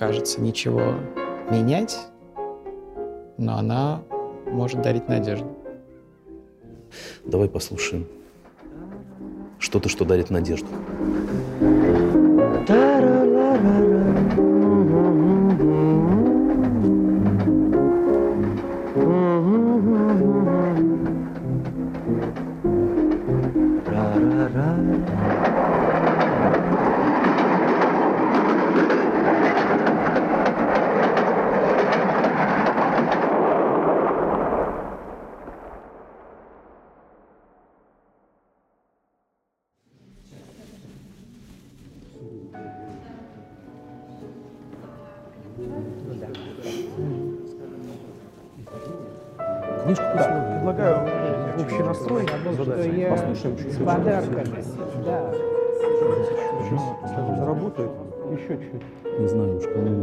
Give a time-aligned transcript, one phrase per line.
[0.00, 0.94] кажется, ничего
[1.50, 1.98] менять,
[3.36, 4.00] но она
[4.46, 5.54] может дарить надежду.
[7.26, 8.08] Давай послушаем
[9.58, 10.68] что-то, что дарит надежду.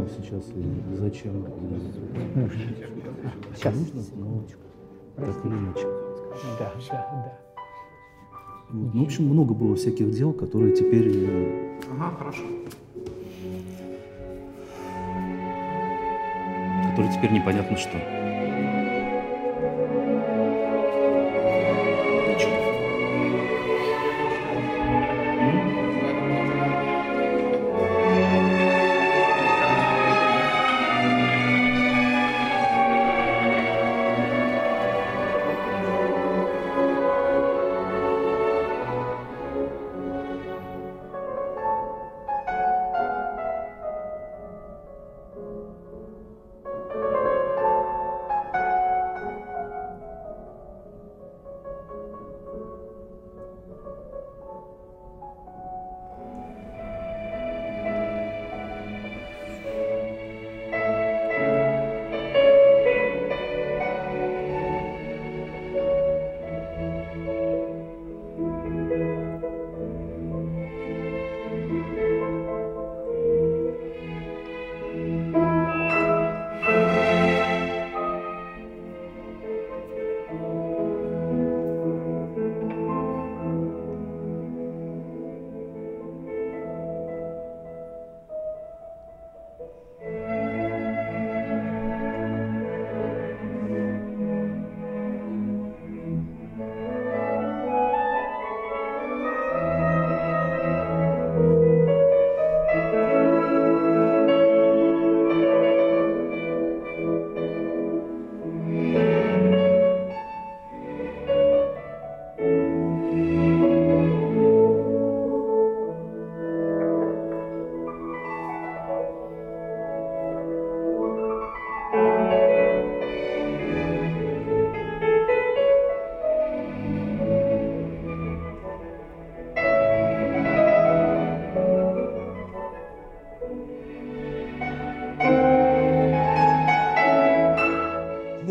[0.08, 1.44] Сейчас и зачем.
[3.54, 3.74] Сейчас.
[3.74, 4.60] Нужно остановочку.
[5.16, 5.86] Так или иначе.
[6.58, 7.38] Да, да, да.
[8.70, 8.94] Вот.
[8.94, 11.08] Ну, в общем, много было всяких дел, которые теперь...
[11.08, 12.42] э, Ага, хорошо.
[16.90, 17.96] которые теперь непонятно что.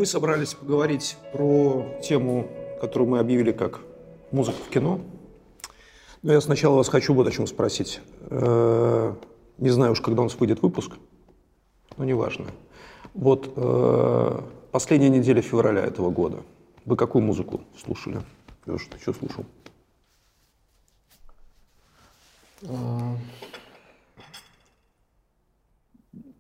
[0.07, 2.48] Собрались поговорить про тему,
[2.81, 3.81] которую мы объявили как
[4.31, 5.01] «Музыка в кино».
[6.24, 8.01] Но я сначала вас хочу вот о чем спросить.
[8.21, 9.13] Э,
[9.57, 10.94] Не знаю уж, когда у нас выйдет выпуск,
[11.98, 12.45] но неважно.
[13.13, 16.38] Вот э, последняя неделя февраля этого года.
[16.86, 18.21] Вы какую музыку слушали?
[18.65, 19.45] Леша, ты что слушал?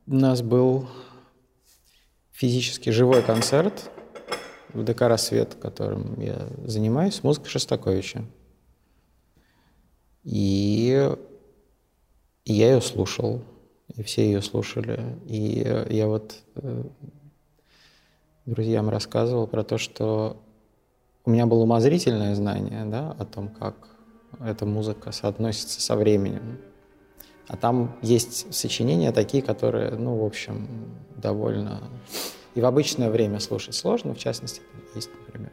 [0.09, 0.87] У нас был
[2.37, 3.89] физически живой концерт
[4.71, 8.25] в ДК «Рассвет», которым я занимаюсь, с музыкой Шостаковича.
[10.23, 11.15] И
[12.45, 13.41] я ее слушал,
[13.95, 15.17] и все ее слушали.
[15.25, 16.83] И я вот э,
[18.45, 20.37] друзьям рассказывал про то, что
[21.25, 23.97] у меня было умозрительное знание да, о том, как
[24.39, 26.59] эта музыка соотносится со временем.
[27.47, 30.67] А там есть сочинения такие, которые, ну, в общем,
[31.15, 31.81] довольно...
[32.55, 34.13] И в обычное время слушать сложно.
[34.13, 34.61] В частности,
[34.95, 35.51] есть, например,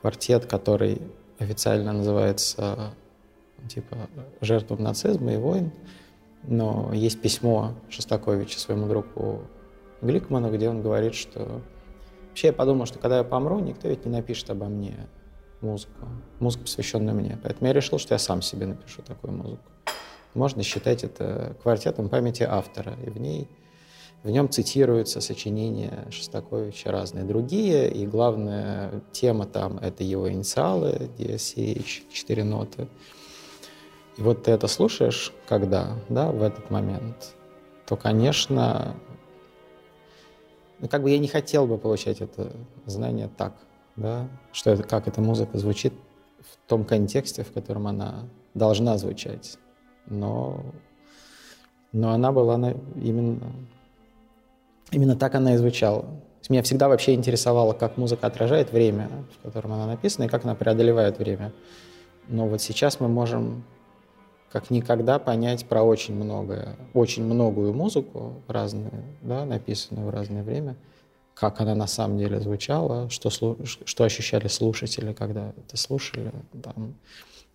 [0.00, 1.02] квартет, который
[1.38, 2.94] официально называется
[3.68, 3.96] типа
[4.40, 5.72] «Жертвам нацизма и войн».
[6.46, 9.42] Но есть письмо Шостаковича своему другу
[10.02, 11.62] Гликману, где он говорит, что...
[12.28, 15.08] Вообще я подумал, что когда я помру, никто ведь не напишет обо мне
[15.60, 16.08] музыку.
[16.40, 17.38] Музыку, посвященную мне.
[17.42, 19.64] Поэтому я решил, что я сам себе напишу такую музыку.
[20.34, 22.96] Можно считать это квартетом памяти автора.
[23.06, 23.48] И в ней
[24.24, 32.10] в нем цитируются сочинения Шостаковича разные другие, и главная тема там— это его инициалы, DSH,
[32.10, 32.88] четыре ноты.
[34.16, 37.34] И вот ты это слушаешь, когда, да, в этот момент,
[37.86, 38.96] то, конечно,
[40.80, 42.50] ну, как бы я не хотел бы получать это
[42.86, 43.52] знание так,
[43.96, 45.92] да, что это, как эта музыка звучит
[46.40, 49.58] в том контексте, в котором она должна звучать.
[50.06, 50.60] Но,
[51.92, 53.40] но она была на, именно
[54.94, 56.04] Именно так она и звучала.
[56.48, 59.08] Меня всегда вообще интересовало, как музыка отражает время,
[59.38, 61.52] в котором она написана, и как она преодолевает время.
[62.28, 63.64] Но вот сейчас мы можем
[64.52, 70.76] как никогда понять про очень многое, очень многую музыку, разную, да, написанную в разное время,
[71.34, 76.30] как она на самом деле звучала, что, что ощущали слушатели, когда это слушали.
[76.62, 76.94] Там.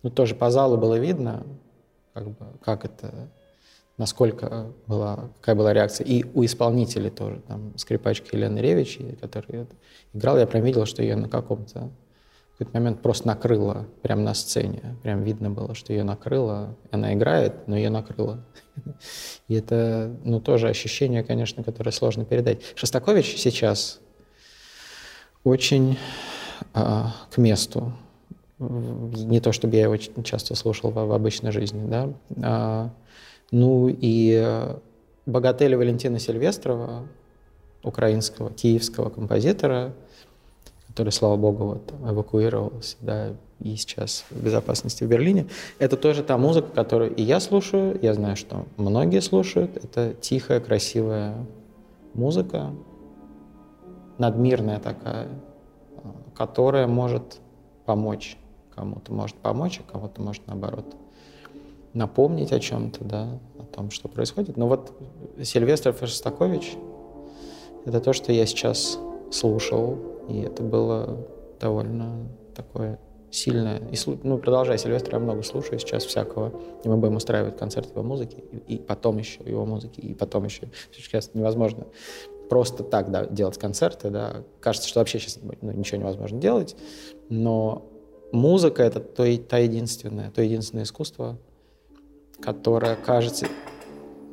[0.02, 1.46] Ну, тоже по залу было видно,
[2.20, 3.30] как, бы, как это
[3.96, 6.06] насколько была, какая была реакция.
[6.06, 9.66] И у исполнителей тоже, там, скрипачка Елена Ревич, которая
[10.12, 11.90] играла, я прям видел, что ее на каком-то
[12.60, 14.96] какой-то момент просто накрыло прямо на сцене.
[15.02, 16.76] Прям видно было, что ее накрыло.
[16.90, 18.44] Она играет, но ее накрыло.
[19.48, 22.60] И это, ну, тоже ощущение, конечно, которое сложно передать.
[22.74, 24.00] Шостакович сейчас
[25.42, 25.96] очень
[26.74, 27.94] а, к месту.
[28.60, 32.12] Не то, чтобы я его часто слушал в, в обычной жизни, да,
[32.42, 32.90] а,
[33.50, 34.76] ну и э,
[35.26, 37.06] богателя Валентина Сильвестрова,
[37.82, 39.92] украинского, киевского композитора,
[40.88, 45.46] который, слава богу, вот, эвакуировался, да, и сейчас в безопасности в Берлине.
[45.78, 49.76] Это тоже та музыка, которую и я слушаю, я знаю, что многие слушают.
[49.76, 51.34] Это тихая, красивая
[52.14, 52.70] музыка,
[54.18, 55.28] надмирная такая,
[56.34, 57.40] которая может
[57.84, 58.36] помочь
[58.80, 60.96] кому-то, может помочь, а кому-то может наоборот
[61.92, 64.56] напомнить о чем-то, да, о том, что происходит.
[64.56, 64.92] Но вот
[65.42, 66.76] Сильвестр Шостакович—
[67.84, 68.98] это то, что я сейчас
[69.30, 69.98] слушал,
[70.28, 71.26] и это было
[71.60, 72.98] довольно такое
[73.30, 73.78] сильное.
[73.90, 76.52] И, ну, продолжая Сильвестра, я много слушаю сейчас всякого.
[76.82, 80.44] И мы будем устраивать концерт его музыки, и, и потом еще его музыки, и потом
[80.44, 80.70] еще.
[80.92, 81.86] Сейчас невозможно
[82.48, 84.42] просто так да, делать концерты, да.
[84.60, 86.76] Кажется, что вообще сейчас ну, ничего невозможно делать,
[87.28, 87.89] но
[88.32, 91.38] музыка— это то, то единственное, то единственное искусство,
[92.40, 93.46] которая, кажется,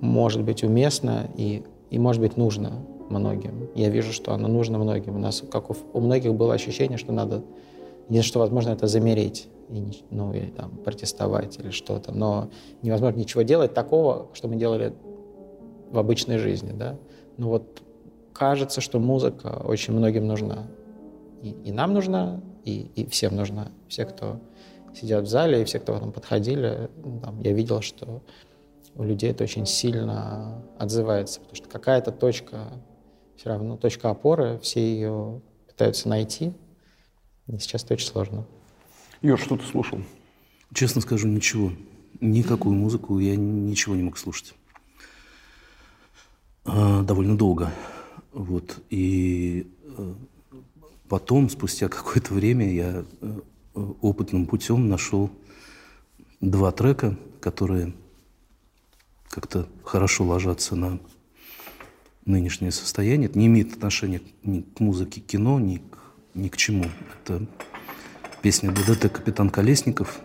[0.01, 2.71] может быть уместна и, и может быть нужна
[3.09, 3.69] многим.
[3.75, 5.15] Я вижу, что она нужна многим.
[5.15, 7.43] У нас, как у, у многих было ощущение, что надо,
[8.09, 12.11] единственное, что возможно, это замереть, и, ну, или там протестовать или что-то.
[12.11, 12.49] Но
[12.81, 14.93] невозможно ничего делать такого, что мы делали
[15.91, 16.97] в обычной жизни, да.
[17.37, 17.81] Но вот
[18.33, 20.67] кажется, что музыка очень многим нужна.
[21.41, 23.71] И, и нам нужна, и, и всем нужна.
[23.87, 24.41] Все, кто
[24.93, 26.89] сидят в зале, и все, кто там подходили,
[27.23, 28.21] там, я видел, что
[28.95, 32.67] у людей это очень сильно отзывается, потому что какая-то точка,
[33.37, 36.53] все равно точка опоры, все ее пытаются найти,
[37.47, 38.45] и сейчас это очень сложно.
[39.21, 39.99] Юр, что ты слушал?
[40.73, 41.71] Честно скажу, ничего.
[42.19, 44.55] Никакую музыку я ничего не мог слушать.
[46.65, 47.71] А, довольно долго.
[48.33, 48.79] Вот.
[48.89, 50.13] И э,
[51.09, 53.39] потом, спустя какое-то время, я э,
[54.01, 55.29] опытным путем нашел
[56.41, 57.93] два трека, которые
[59.29, 60.99] как-то хорошо ложатся на
[62.25, 63.29] нынешнее состояние.
[63.29, 65.97] Это не имеет отношения ни к музыке кино, ни к,
[66.33, 66.85] ни к чему.
[67.23, 67.45] Это
[68.41, 70.19] песня ДДТ «Капитан Колесников»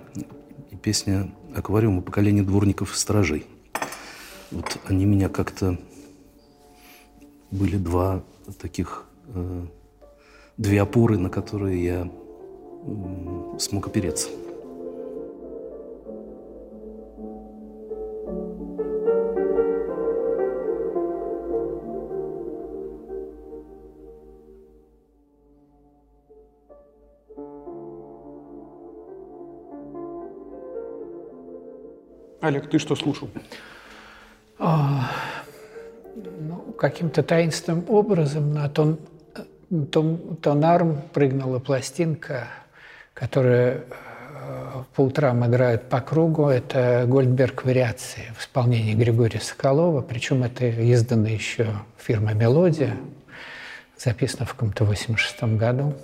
[0.70, 3.46] и песня «Аквариум и поколение дворников и сторожей».
[4.50, 5.78] Вот они меня как-то...
[7.50, 8.24] Были два
[8.58, 9.06] таких...
[9.28, 9.66] Э,
[10.56, 12.10] две опоры, на которые я
[13.58, 14.28] смог опереться.
[32.42, 33.30] Олег, ты что слушал?
[34.58, 35.08] А,
[36.16, 38.98] ну, каким-то таинственным образом на тон,
[40.42, 42.48] тонарм прыгнула пластинка
[43.14, 43.84] которая
[44.40, 46.48] э, по утрам играют по кругу.
[46.48, 50.00] Это Гольдберг вариации в исполнении Григория Соколова.
[50.00, 52.96] Причем это издано еще фирма «Мелодия»,
[53.96, 55.94] записано в каком-то 86 году.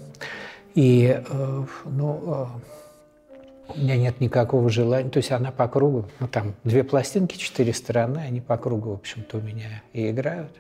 [0.75, 6.29] И, э, ну, э, у меня нет никакого желания, то есть она по кругу, ну
[6.29, 10.53] там две пластинки, четыре стороны, они по кругу, в общем-то, у меня и играют.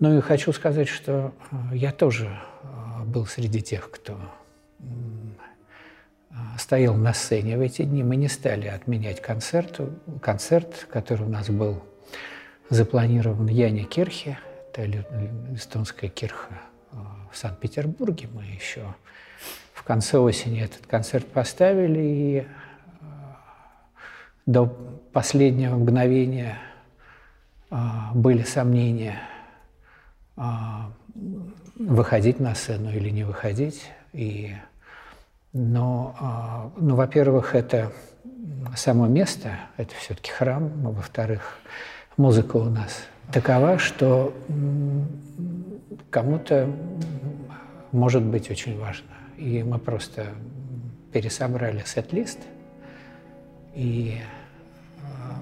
[0.00, 1.32] Ну и хочу сказать, что
[1.72, 2.30] я тоже
[3.04, 4.16] был среди тех, кто
[6.30, 8.04] а, стоял на сцене в эти дни.
[8.04, 9.80] Мы не стали отменять концерт,
[10.22, 11.82] концерт, который у нас был
[12.70, 14.38] запланирован Яне Кирхе,
[14.72, 14.88] это
[15.54, 16.60] эстонская кирха
[17.32, 18.28] в Санкт-Петербурге.
[18.32, 18.94] Мы еще
[19.72, 22.46] в конце осени этот концерт поставили, и
[24.46, 24.66] до
[25.12, 26.58] последнего мгновения
[28.14, 29.18] были сомнения,
[31.76, 33.90] выходить на сцену или не выходить.
[34.12, 34.54] И
[35.52, 37.90] но, а, ну, во-первых, это
[38.76, 41.58] само место, это все-таки храм, а во-вторых,
[42.16, 44.34] музыка у нас такова, что
[46.10, 46.70] кому-то
[47.92, 49.08] может быть очень важно.
[49.36, 50.26] И мы просто
[51.12, 52.38] пересобрали сет-лист
[53.74, 54.18] и,
[55.02, 55.38] а,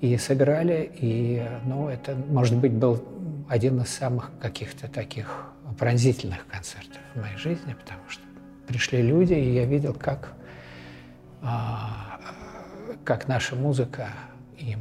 [0.00, 0.90] и сыграли.
[0.96, 3.04] И, ну, это, может быть, был
[3.48, 8.22] один из самых каких-то таких пронзительных концертов в моей жизни, потому что
[8.66, 10.34] пришли люди, и я видел, как,
[11.42, 12.20] а,
[13.04, 14.08] как наша музыка
[14.58, 14.80] им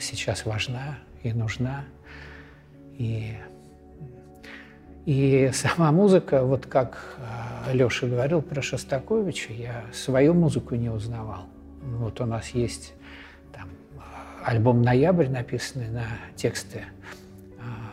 [0.00, 1.84] сейчас важна и нужна.
[2.98, 3.36] И,
[5.06, 11.46] и сама музыка, вот как а, Леша говорил про Шостаковича, я свою музыку не узнавал.
[11.82, 12.92] Вот у нас есть
[13.54, 13.68] там,
[14.44, 16.04] альбом «Ноябрь», написанный на
[16.36, 16.99] тексты а,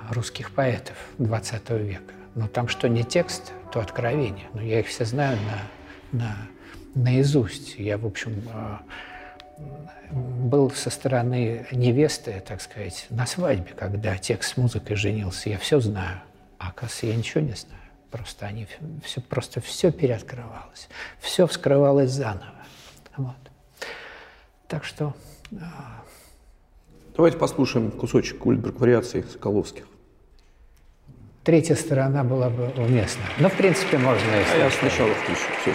[0.09, 2.13] русских поэтов XX века.
[2.35, 4.47] Но там что не текст, то откровение.
[4.53, 5.37] Но я их все знаю
[6.11, 6.37] на, на,
[6.93, 7.75] наизусть.
[7.79, 8.81] Я, в общем, а,
[10.09, 15.49] был со стороны невесты, так сказать, на свадьбе, когда текст с музыкой женился.
[15.49, 16.21] Я все знаю.
[16.59, 17.81] А оказывается, я ничего не знаю.
[18.11, 18.67] Просто они
[19.03, 20.89] все, просто все переоткрывалось.
[21.19, 22.53] Все вскрывалось заново.
[23.17, 23.35] Вот.
[24.67, 25.15] Так что...
[25.59, 26.03] А,
[27.15, 29.85] Давайте послушаем кусочек Ульберг вариаций Соколовских.
[31.47, 33.23] Третья сторона была бы уместна.
[33.39, 34.27] Но, в принципе, можно...
[34.53, 35.43] А я сначала включу.
[35.61, 35.71] Все,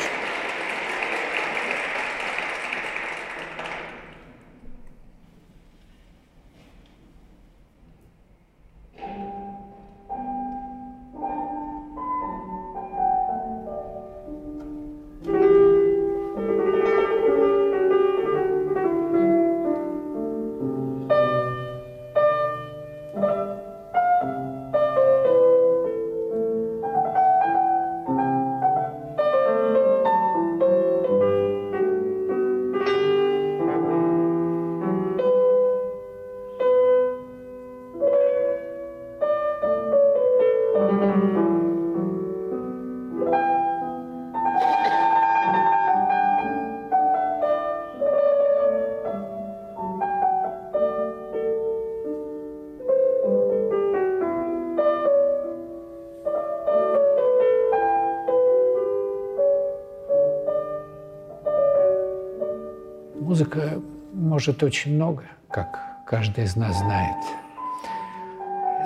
[64.42, 67.14] может очень много, как каждый из нас знает.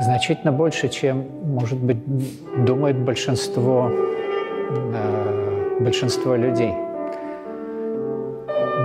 [0.02, 1.96] Значительно больше, чем, может быть,
[2.66, 6.75] думает большинство, э, большинство людей.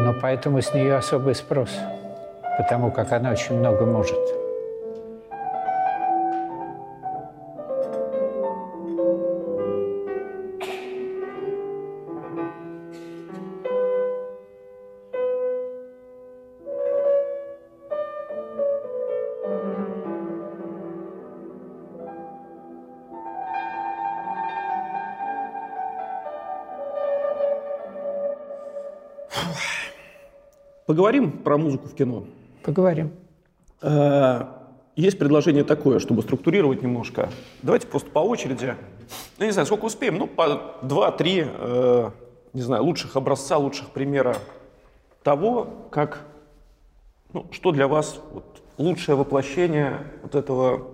[0.05, 1.77] Но поэтому с нее особый спрос,
[2.57, 4.40] потому как она очень много может.
[30.91, 32.25] Поговорим про музыку в кино.
[32.63, 33.13] Поговорим.
[33.81, 34.41] Э,
[34.97, 37.29] есть предложение такое, чтобы структурировать немножко.
[37.61, 38.75] Давайте просто по очереди.
[39.39, 40.17] Ну, не знаю, сколько успеем.
[40.17, 42.09] Ну, по два-три, э,
[42.51, 44.35] не знаю, лучших образца, лучших примера
[45.23, 46.25] того, как,
[47.31, 50.89] ну, что для вас вот, лучшее воплощение вот этого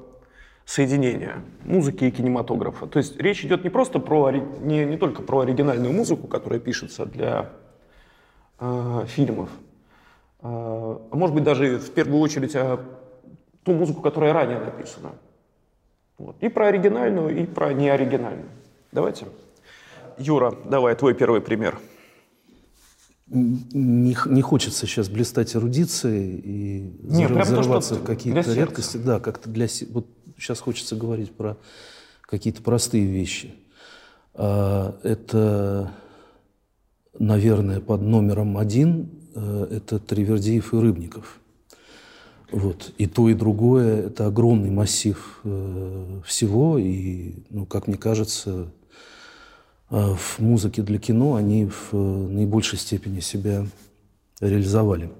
[0.63, 2.85] соединения музыки и кинематографа.
[2.85, 7.07] То есть речь идет не просто про, не, не только про оригинальную музыку, которая пишется
[7.07, 7.49] для
[8.59, 9.49] э, фильмов,
[11.11, 12.79] может быть даже в первую очередь о
[13.63, 15.11] ту музыку, которая ранее написана.
[16.17, 16.35] Вот.
[16.41, 18.49] И про оригинальную, и про неоригинальную.
[18.91, 19.27] Давайте.
[20.17, 21.77] Юра, давай твой первый пример.
[23.27, 28.97] Не, не хочется сейчас блистать эрудицией и Нет, зарываться в какие-то редкости.
[28.97, 31.57] Да, как-то для вот сейчас хочется говорить про
[32.21, 33.53] какие-то простые вещи.
[34.33, 35.91] А, это,
[37.19, 41.39] наверное, под номером один Э, это Тривердиев и Рыбников.
[42.51, 42.91] Вот.
[42.97, 46.79] И то, и другое– это огромный массив э, всего.
[46.79, 48.71] И, ну, как мне кажется,
[49.89, 53.67] а, в музыке для кино, они в э, наибольшей степени себя
[54.39, 55.11] реализовали.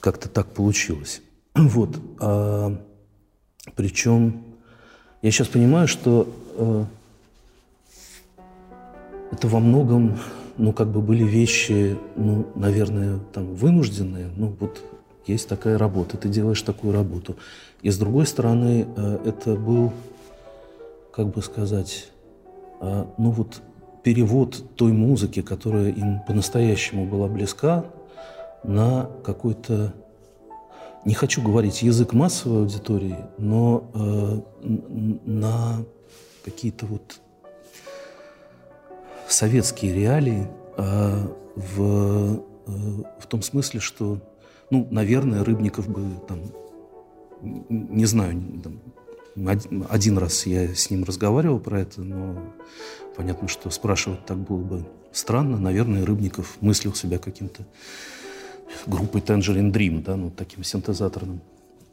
[0.00, 1.22] Как-то так получилось.
[1.54, 1.98] Вот.
[2.20, 2.78] А,
[3.76, 4.44] причем
[5.22, 6.84] я сейчас понимаю, что э,
[9.32, 10.18] это во многом,
[10.60, 14.28] ну, как бы были вещи, ну, наверное, там, вынужденные.
[14.36, 14.82] Ну, вот
[15.26, 17.36] есть такая работа, ты делаешь такую работу.
[17.80, 19.92] И с другой стороны, э, это был,
[21.12, 22.10] как бы сказать,
[22.82, 23.62] э, ну, вот
[24.02, 27.86] перевод той музыки, которая им по-настоящему была близка,
[28.62, 29.94] на какой-то,
[31.06, 34.40] не хочу говорить язык массовой аудитории, но э,
[35.24, 35.84] на
[36.44, 37.20] какие-то вот
[39.32, 42.70] советские реалии э, в, э,
[43.18, 44.20] в том смысле, что,
[44.70, 46.40] ну, наверное, Рыбников бы там,
[47.68, 48.80] не знаю, там,
[49.88, 52.52] один раз я с ним разговаривал про это, но
[53.16, 55.58] понятно, что спрашивать так было бы странно.
[55.58, 57.64] Наверное, Рыбников мыслил себя каким-то
[58.86, 61.40] группой Tangerine Dream, да, ну, таким синтезаторным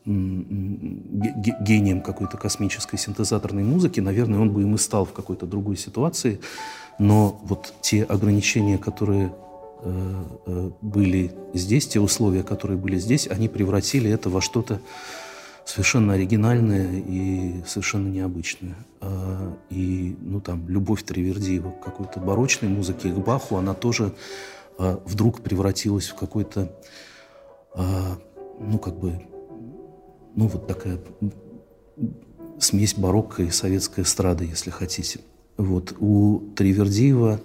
[0.06, 6.39] гением какой-то космической синтезаторной музыки, наверное, он бы им и стал в какой-то другой ситуации.
[7.00, 9.34] Но вот те ограничения, которые
[9.84, 14.80] э, э, были здесь, те условия, которые были здесь, они превратили это во что-то
[15.68, 18.76] совершенно оригинальное и совершенно необычное.
[19.02, 24.14] А, и, ну, там, любовь Тривердиева к какой-то барочной музыке, к Баху, она тоже
[24.78, 26.72] а, вдруг превратилась в какой-то,
[27.74, 28.18] а,
[28.60, 29.22] ну, как бы,
[30.36, 31.00] ну, вот такая
[32.60, 35.20] смесь барокко и советской эстрады, если хотите.
[35.58, 35.93] Вот.
[36.00, 37.39] У Тривердиева,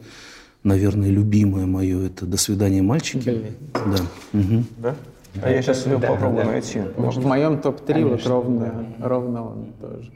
[0.64, 3.29] наверное, любимое мое это «До свидания, мальчики».
[3.31, 3.55] Блин.
[3.75, 4.38] Да.
[4.38, 4.64] Угу.
[4.79, 4.96] Да?
[5.42, 6.51] А я сейчас ее Да, попробую да.
[6.53, 6.81] найти.
[6.96, 10.11] В моем топ-3 вот ровно, ровно он тоже.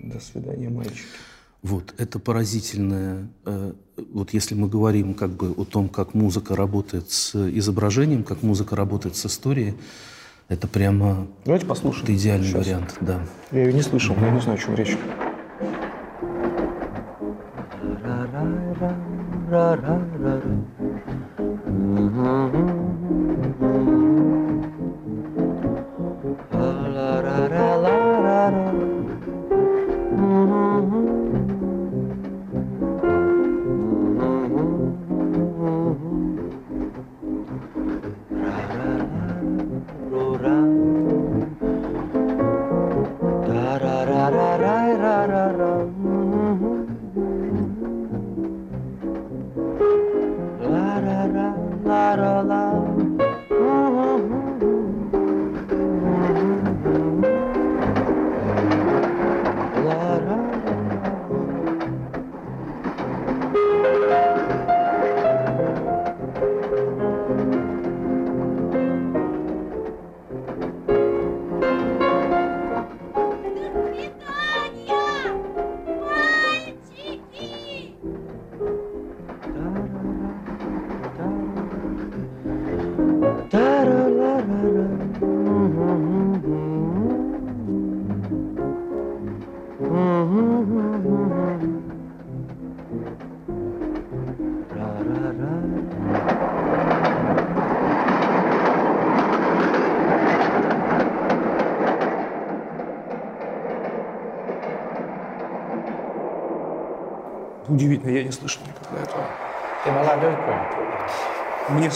[0.00, 1.04] До свидания, мальчики.
[1.62, 3.28] Вот, это поразительное.
[3.44, 3.72] э,
[4.12, 8.76] Вот если мы говорим как бы о том, как музыка работает с изображением, как музыка
[8.76, 9.74] работает с историей,
[10.48, 12.04] это прямо Давайте послушаем.
[12.04, 12.66] это идеальный Сейчас.
[12.66, 13.20] вариант, да.
[13.52, 14.96] Я ее не слышал, я не знаю, о чем речь.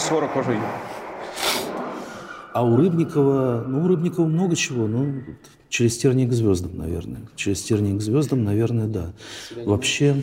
[0.01, 0.59] 40 уже.
[2.53, 4.87] А у Рыбникова, ну, у Рыбникова много чего.
[4.87, 5.21] Ну,
[5.69, 7.21] через тернии к звездам, наверное.
[7.35, 9.11] Через тернии к звездам, наверное, да.
[9.65, 10.21] Вообще,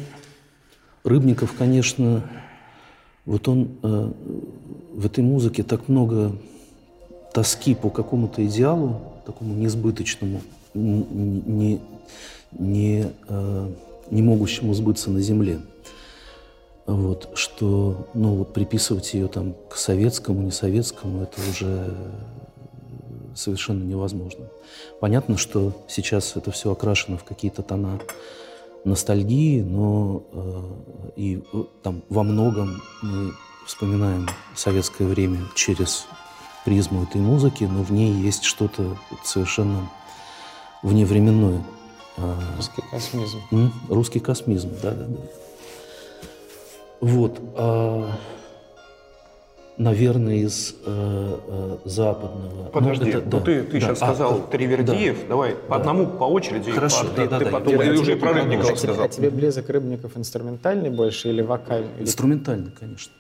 [1.05, 2.23] Рыбников, конечно,
[3.25, 4.13] вот он э,
[4.95, 6.33] в этой музыке так много
[7.33, 10.43] тоски по какому-то идеалу, такому несбыточному,
[10.75, 11.07] н-
[11.47, 11.81] не,
[12.53, 13.71] не, э,
[14.11, 15.61] не могущему сбыться на земле.
[16.89, 21.95] Вот, что, ну, вот приписывать ее там к советскому, не советскому, это уже
[23.35, 24.47] совершенно невозможно.
[24.99, 28.01] Понятно, что сейчас это все окрашено в какие-то тона
[28.85, 30.63] ностальгии, но э,
[31.17, 33.33] и э, там во многом мы
[33.67, 36.07] вспоминаем советское время через
[36.65, 39.91] призму этой музыки, но в ней есть что-то совершенно
[40.83, 41.63] вневременное.
[42.17, 43.39] А, Русский космизм.
[43.51, 43.73] М?
[43.91, 45.21] Русский космизм, да, да, да.
[47.01, 47.41] Вот.
[47.57, 48.11] а,
[49.77, 52.65] наверное, из э, э, западного.
[52.71, 56.07] Подожди, это- ну да, ты, ты да, сейчас а, сказал да, Тривердиев, давай по одному,
[56.07, 56.73] по очереди.
[56.73, 58.33] Хорошо, по- ты, да, да, ты да, потом, я- уже про.
[58.33, 59.05] Рыбникова А тебе, сказал.
[59.05, 61.89] а тебе близок Рыбников инструментальный больше или вокальный?
[61.99, 63.13] Или Инструментально, конечно.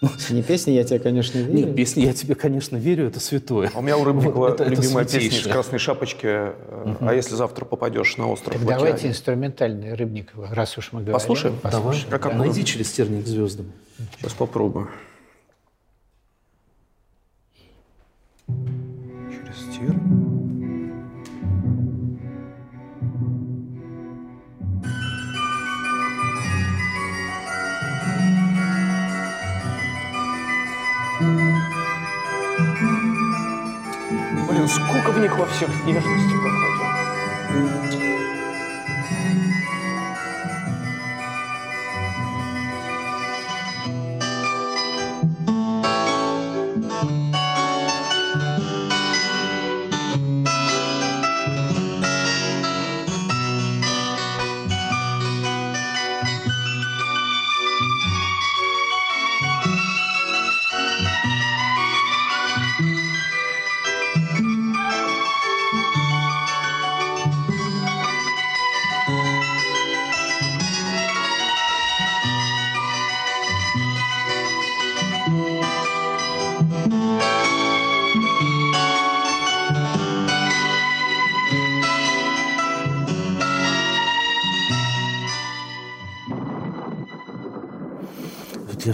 [0.30, 1.52] не песни, я тебе, конечно, верю.
[1.66, 3.70] Нет, песни «Я тебе, конечно, верю»— это святое.
[3.74, 5.46] А у меня у Рыбникова Вот, это- это любимая песня из.
[5.46, 6.26] «Красной шапочки».
[6.26, 9.10] э, А если завтра попадешь на остров Так в давайте океане?
[9.12, 11.12] инструментальный Рыбникова, раз уж мы говорим.
[11.14, 11.56] Послушаем?
[11.58, 12.06] послушаем.
[12.10, 12.32] Как да.
[12.34, 13.72] Найди через терник к звездам.
[14.18, 14.88] Сейчас попробую.
[34.70, 36.39] Сколько в них во всех нежности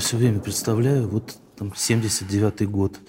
[0.06, 3.00] все время представляю, вот там 79-й год,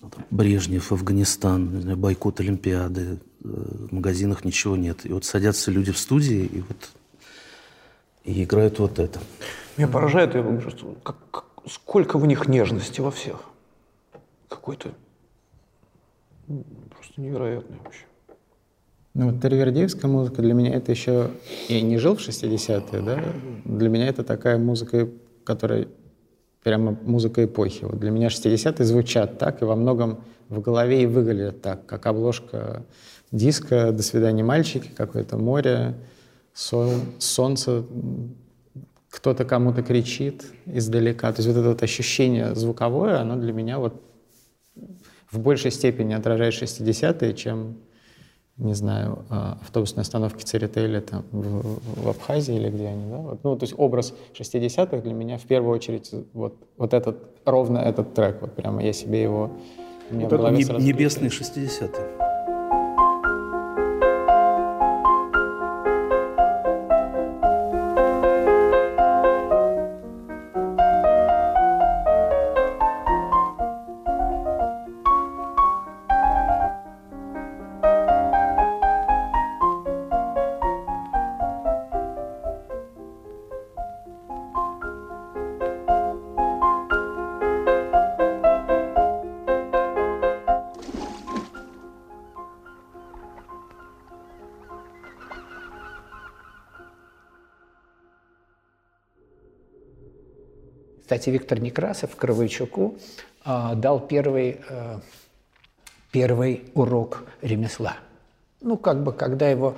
[0.00, 5.06] ну, Брежнев, Афганистан, бойкот Олимпиады, э, в магазинах ничего нет.
[5.06, 6.90] И вот садятся люди в студии и вот
[8.24, 9.20] и играют вот это.
[9.76, 13.44] Меня поражает, я говорю, что как- как- сколько в них нежности во всех.
[14.48, 14.88] Какой-то
[16.48, 18.04] м, просто невероятный вообще.
[19.14, 21.30] Ну, вот Тервердиевская музыка для меня это еще...
[21.68, 23.22] Я не жил в 60-е, да?
[23.64, 25.08] Для меня это такая музыка,
[25.44, 25.86] которая
[26.62, 27.84] прямо музыка эпохи.
[27.84, 32.06] Вот для меня 60-е звучат так, и во многом в голове и выглядят так, как
[32.06, 32.84] обложка
[33.30, 35.94] диска «До свидания, мальчики», какое-то море,
[36.54, 37.84] сол- солнце,
[39.10, 41.32] кто-то кому-то кричит издалека.
[41.32, 44.02] То есть вот это вот ощущение звуковое, оно для меня вот
[45.30, 47.76] в большей степени отражает 60-е, чем,
[48.58, 53.18] не знаю, а, автобусные остановки Церетели там в, в Абхазии или где они, да?
[53.18, 57.78] Вот, ну, то есть образ 60-х для меня в первую очередь вот, вот этот, ровно
[57.78, 59.50] этот трек, вот прямо я себе его
[60.10, 62.27] у меня в Это небесные 60-е.
[101.28, 102.96] Кстати, Виктор Некрасов Кровойчуку
[103.44, 105.00] а, дал первый, э,
[106.10, 107.96] первый урок ремесла.
[108.62, 109.74] Ну, как бы, когда его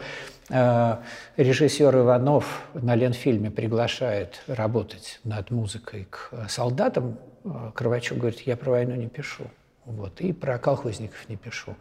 [0.49, 0.97] э,
[1.37, 8.57] режиссер Иванов на Ленфильме приглашает работать над музыкой к э, солдатам, э, Кровачук говорит, я
[8.57, 9.45] про войну не пишу.
[9.91, 11.77] Вот, и про колхозников не пишу.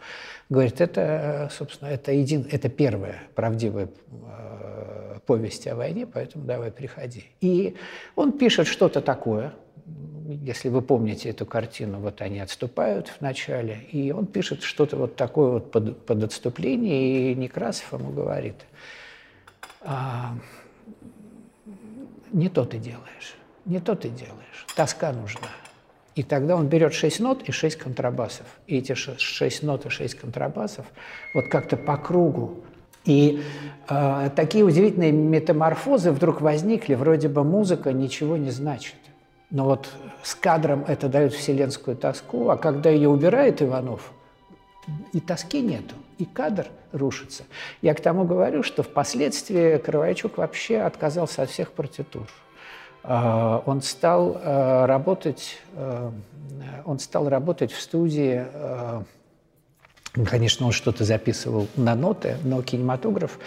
[0.49, 7.25] Говорит, это, собственно, это, един, это первая правдивая э, повесть о войне, поэтому давай приходи.
[7.39, 7.75] И
[8.15, 9.53] он пишет что-то такое,
[10.27, 15.15] если вы помните эту картину, вот они отступают в начале, и он пишет что-то вот
[15.15, 18.55] такое вот под, под отступление, и Некрасов ему говорит,
[19.81, 20.35] «А,
[22.31, 25.47] не то ты делаешь, не то ты делаешь, тоска нужна.
[26.19, 28.45] И тогда он берет шесть нот и шесть контрабасов.
[28.67, 30.85] И эти ше- шесть нот и шесть контрабасов
[31.33, 32.55] вот как-то по кругу.
[33.05, 33.41] И
[33.87, 38.97] э, такие удивительные метаморфозы вдруг возникли, вроде бы музыка ничего не значит.
[39.49, 39.87] Но вот
[40.21, 44.11] с кадром это дает вселенскую тоску, а когда ее убирает Иванов,
[45.13, 47.43] и тоски нету, и кадр рушится.
[47.81, 52.27] Я к тому говорю, что впоследствии Кровайчук вообще отказался от всех партитур.
[53.03, 56.11] А, Он стал э, работать, э,
[56.85, 58.45] он стал работать в студии.
[58.51, 59.03] э,
[60.25, 63.37] Конечно, он что-то записывал на ноты, но кинематограф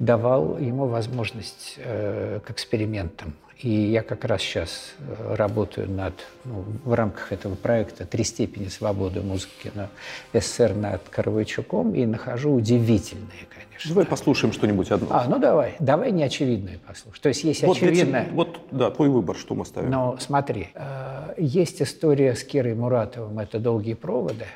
[0.00, 3.34] давал ему возможность к экспериментам.
[3.60, 8.68] И я как раз сейчас э, работаю над, ну, в рамках этого проекта «Три степени
[8.68, 9.88] свободы музыки» на
[10.32, 13.88] СССР над Коровайчуком и нахожу удивительные, конечно.
[13.90, 15.08] Давай послушаем что-нибудь одно.
[15.10, 17.20] А, ну давай, давай неочевидное послушай.
[17.20, 18.26] То есть есть вот, очевидное.
[18.26, 19.90] тебя- вот, да, твой выбор, что мы ставим.
[19.90, 24.46] Но смотри, э, есть история с Кирой Муратовым, это «Долгие проводы».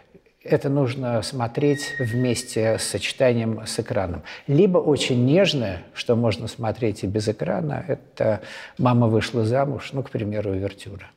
[0.44, 4.22] Это нужно смотреть вместе с сочетанием с экраном.
[4.46, 8.40] Либо очень нежное, что можно смотреть и без экрана, это
[8.78, 11.10] «Мама вышла замуж», ну, к примеру, «Увертюра».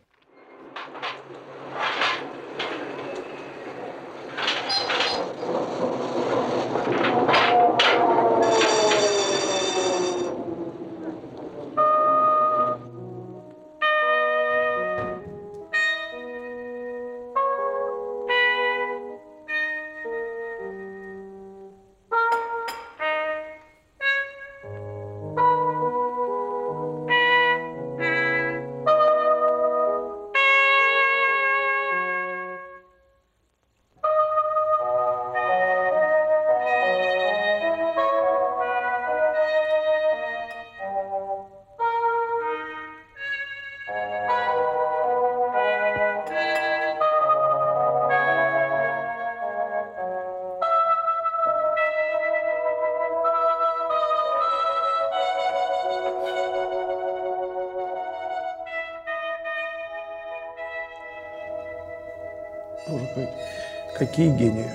[64.16, 64.72] Какие гении.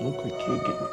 [0.00, 0.88] Ну, какие гении.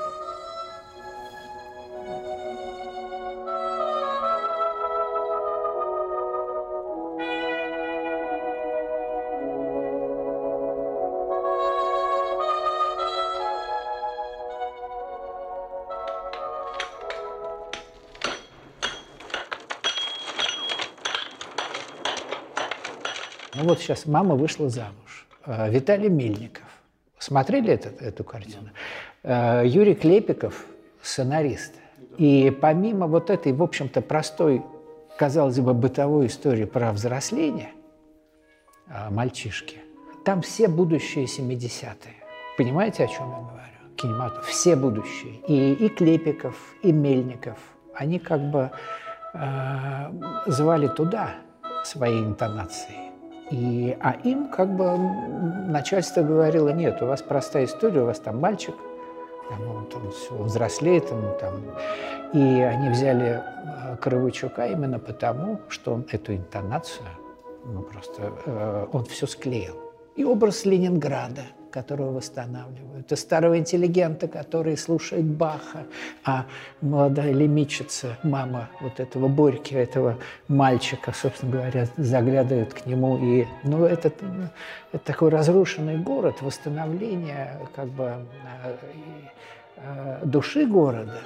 [23.53, 25.25] Ну вот сейчас мама вышла замуж.
[25.45, 26.64] Э, Виталий Мельников.
[27.25, 28.69] Смотрели этот- эту картину?
[29.23, 30.63] Э, Юрий Клепиков,
[31.01, 31.73] сценарист.
[32.19, 34.61] И помимо вот этой, в общем-то, простой,
[35.17, 37.71] казалось бы, бытовой истории про взросление
[38.87, 39.77] э, мальчишки,
[40.23, 42.13] там все будущие 70-е.
[42.57, 43.95] Понимаете, о чем я говорю?
[43.95, 44.45] Кинематограф.
[44.45, 45.33] Все будущие.
[45.47, 47.57] И, и Клепиков, и Мельников.
[47.95, 48.69] Они как бы
[49.33, 50.11] э,
[50.45, 51.31] звали туда
[51.83, 53.04] свои интонации.
[53.51, 54.97] И, а им как бы
[55.67, 58.75] начальство говорило, нет, у вас простая история, у вас там мальчик,
[59.49, 61.61] там, он там всё взрослеет, он там...
[62.33, 67.05] И они взяли э, Кровычука именно потому, что он эту интонацию,
[67.65, 69.75] ну просто, э, он все склеил.
[70.15, 71.43] И образ Ленинграда,
[71.75, 75.85] которого восстанавливают, и старого интеллигента, который слушает Баха,
[76.23, 76.45] а
[76.79, 83.17] молодая лимичица, мама вот этого Борьки, этого мальчика, собственно говоря, заглядывает к нему.
[83.17, 84.07] И, ну, это,
[84.93, 88.25] это такой разрушенный город, восстановление как бы
[89.75, 91.19] э, души города.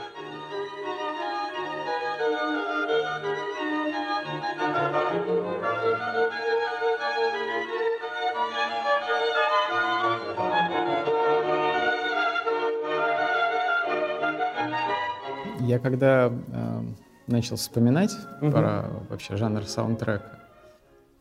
[15.69, 16.81] Я когда э,
[17.27, 20.39] начал вспоминать про вообще жанр саундтрека,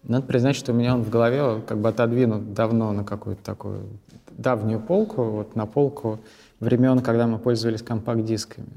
[0.03, 4.01] надо признать, что у меня он в голове как бы отодвинут давно на какую-то такую
[4.31, 6.21] давнюю полку, вот на полку
[6.61, 8.71] времен, когда мы пользовались компакт-дисками.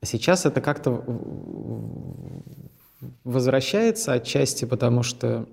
[0.00, 1.02] А сейчас это как-то
[3.24, 5.48] возвращается отчасти, потому что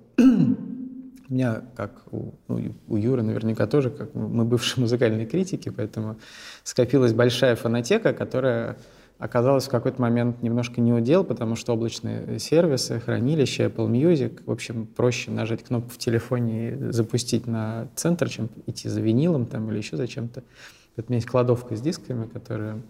[1.28, 6.16] у меня, как у, ну, у Юры наверняка тоже, как мы бывшие музыкальные критики, поэтому
[6.62, 8.76] скопилась большая фонотека, которая
[9.18, 14.50] оказалась в какой-то момент немножко не удел, потому что облачные сервисы, хранилища, Apple Music, в
[14.50, 19.70] общем, проще нажать кнопку в телефоне и запустить на центр, чем идти за винилом там
[19.70, 20.42] или еще за чем-то.
[20.96, 22.82] Вот у меня есть кладовка с дисками, которая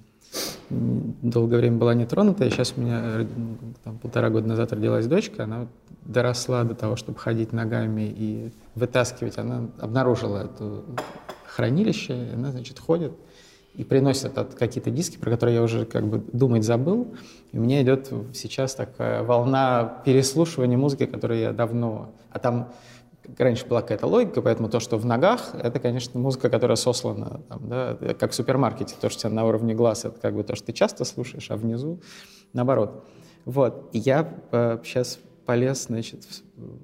[0.70, 3.26] долгое время была не тронута, и сейчас у меня э,
[3.84, 5.68] там, полтора года назад родилась дочка, она
[6.04, 10.82] доросла до того, чтобы ходить ногами и вытаскивать, она обнаружила это
[11.46, 13.12] хранилище, и она, значит, ходит
[13.74, 17.14] и приносит какие-то диски, про которые я уже как бы думать забыл.
[17.52, 22.10] И у меня идет сейчас такая волна переслушивания музыки, которую я давно...
[22.30, 22.72] А там
[23.38, 27.68] раньше была какая-то логика, поэтому то, что в ногах, это, конечно, музыка, которая сослана, там,
[27.68, 28.94] да, как в супермаркете.
[29.00, 31.50] То, что у тебя на уровне глаз, это как бы то, что ты часто слушаешь,
[31.50, 32.00] а внизу
[32.52, 33.04] наоборот.
[33.44, 33.90] Вот.
[33.92, 36.78] И я э, сейчас полез, значит, в-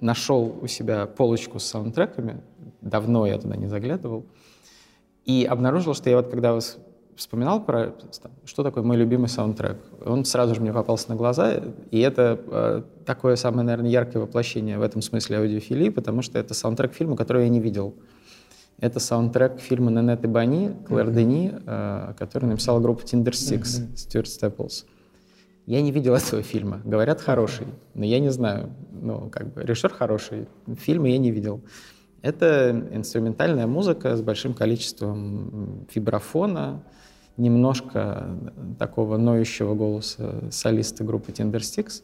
[0.00, 2.42] нашел у себя полочку с саундтреками.
[2.80, 4.26] Давно я туда не заглядывал.
[5.24, 6.78] И обнаружил, что я вот когда вас
[7.22, 7.94] вспоминал про,
[8.44, 9.78] что такое мой любимый саундтрек.
[10.04, 14.76] Он сразу же мне попался на глаза, и это э, такое самое, наверное, яркое воплощение
[14.76, 17.94] в этом смысле аудиофилии, потому что это саундтрек фильма, который я не видел.
[18.78, 21.14] Это саундтрек фильма «Нанет и Бани» Клэр mm-hmm.
[21.14, 23.96] Дени, э, который написала группа Tinder Six, mm-hmm.
[23.96, 24.86] Стюарт Степлс.
[25.66, 26.80] Я не видел этого фильма.
[26.84, 28.70] Говорят, хороший, но я не знаю.
[28.90, 31.60] Ну, как бы, режиссер хороший, фильмы я не видел.
[32.20, 36.82] Это инструментальная музыка с большим количеством вибрафона,
[37.36, 38.38] немножко
[38.78, 42.02] такого ноющего голоса солиста группы Tindersticks.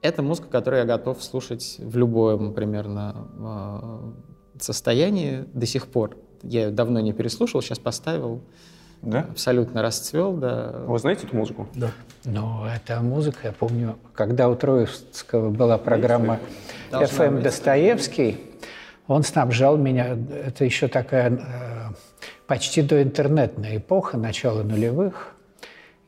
[0.00, 4.12] Это музыка, которую я готов слушать в любом примерно а,
[4.58, 6.16] состоянии до сих пор.
[6.42, 8.42] Я ее давно не переслушал, сейчас поставил.
[9.02, 9.26] Да?
[9.30, 10.74] Абсолютно расцвел, да.
[10.86, 11.68] Вы знаете эту музыку?
[11.74, 11.90] Да.
[12.24, 16.38] Ну, это музыка, я помню, когда у Троицкого была программа
[16.90, 18.40] «ФМ Достоевский»,
[19.08, 21.94] он снабжал меня, это еще такая э,
[22.52, 25.34] почти доинтернетная эпоха, начало нулевых.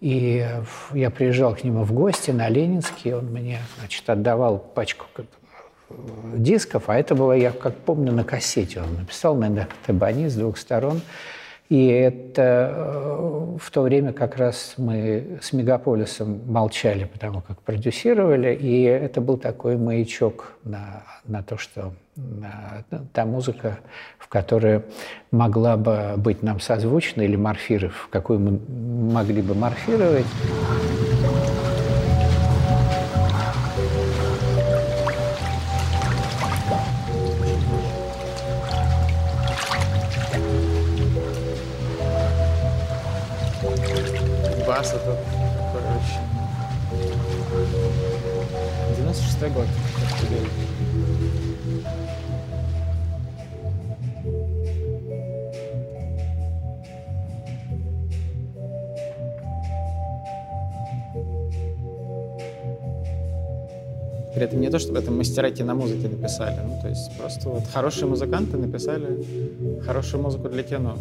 [0.02, 0.46] И
[0.92, 5.22] я приезжал к нему в гости на Ленинский, он мне значит, отдавал пачку э,
[6.36, 10.58] дисков, а это было, я как помню, на кассете он написал, на табани с двух
[10.58, 11.00] сторон.
[11.70, 18.54] И это э, в то время как раз мы с Мегаполисом молчали, потому как продюсировали,
[18.54, 21.94] и это был такой маячок на, на то, что
[23.12, 23.78] та музыка,
[24.18, 24.82] в которой
[25.30, 28.60] могла бы быть нам созвучна, или морфиров, какую мы
[29.12, 30.26] могли бы морфировать.
[64.64, 66.58] Не то, чтобы это мастера киномузыки написали.
[66.66, 69.22] Ну, то есть просто вот хорошие музыканты написали
[69.84, 70.96] хорошую музыку для кино.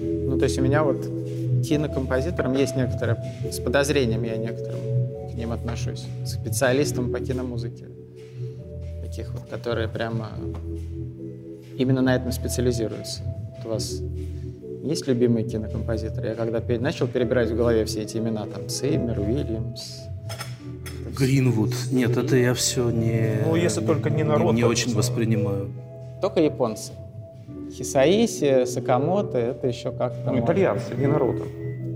[0.00, 1.04] Ну, то есть у меня вот
[1.66, 3.16] кинокомпозиторам есть некоторые,
[3.50, 4.78] с подозрением я некоторым
[5.32, 7.86] к ним отношусь, специалистам по киномузыке.
[9.02, 10.30] Таких вот, которые прямо
[11.76, 13.22] именно на этом специализируются.
[13.56, 14.00] Вот у вас
[14.82, 16.28] есть любимые кинокомпозиторы?
[16.28, 20.02] Я когда начал перебирать в голове все эти имена, там, Сеймер, Уильямс,
[21.18, 21.72] Гринвуд.
[21.90, 23.40] Нет, это я все не...
[23.46, 24.52] Ну, если только не народ.
[24.54, 25.70] Не, не очень воспринимаю.
[26.20, 26.92] Только японцы.
[27.72, 30.30] Хисаиси, Сакамото, это еще как-то...
[30.32, 31.42] Ну, итальянцы, не народа.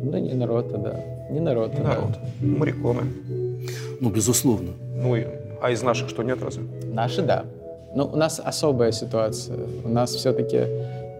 [0.02, 1.00] Ну, не народа, да.
[1.30, 1.74] Не народа.
[1.74, 2.18] Не народ.
[2.40, 3.02] Моряконы.
[4.00, 4.72] Ну, безусловно.
[4.96, 5.26] Ну, и-
[5.60, 6.64] а из наших что, нет разве?
[6.92, 7.44] Наши, да.
[7.94, 9.58] Но у нас особая ситуация.
[9.84, 10.66] У нас все-таки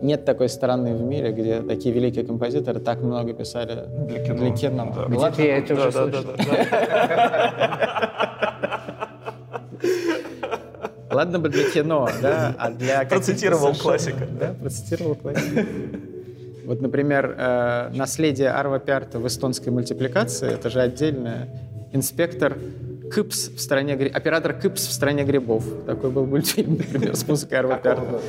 [0.03, 4.37] нет такой страны в мире, где такие великие композиторы так много писали Для кино.
[4.39, 4.93] Для кино.
[4.95, 5.05] Да.
[5.07, 6.35] Где-то я это Да, уже да, да, слышал.
[6.37, 6.57] да,
[7.59, 8.13] да.
[11.11, 13.05] Ладно бы для кино, да, а для...
[13.05, 14.27] Процитировал классика.
[14.41, 15.67] Да, процитировал классика.
[16.65, 21.49] Вот, например, э, наследие Арва Пярта в эстонской мультипликации, это же отдельное.
[21.93, 22.57] Инспектор
[23.11, 25.65] Кыпс в стране гри- оператор Кыпс в стране грибов.
[25.85, 28.21] Такой был мультфильм, например, с музыкой Арва Пярта.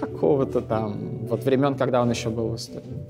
[0.00, 3.06] Какого-то там, вот времен, когда он еще был в Эстонии.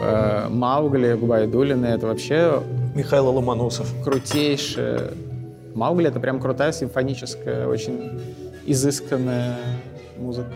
[0.00, 2.62] Э, Маугли, Губайдулины, это вообще
[2.94, 3.92] Михаил Ломоносов.
[4.02, 5.10] крутейшее.
[5.74, 8.20] Маугли— это прям крутая симфоническая, очень
[8.64, 9.56] изысканная
[10.16, 10.52] музыка.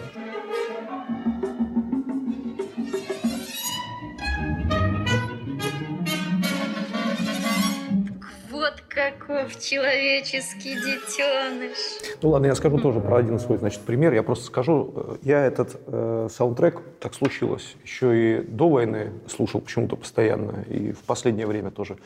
[9.61, 11.79] Человеческий детеныш.
[12.23, 14.13] Ну ладно, я скажу тоже про один свой, значит, пример.
[14.13, 19.61] Я просто скажу, э, я этот э, саундтрек, так случилось, еще и до войны слушал
[19.61, 21.99] почему-то постоянно, и в последнее время тоже.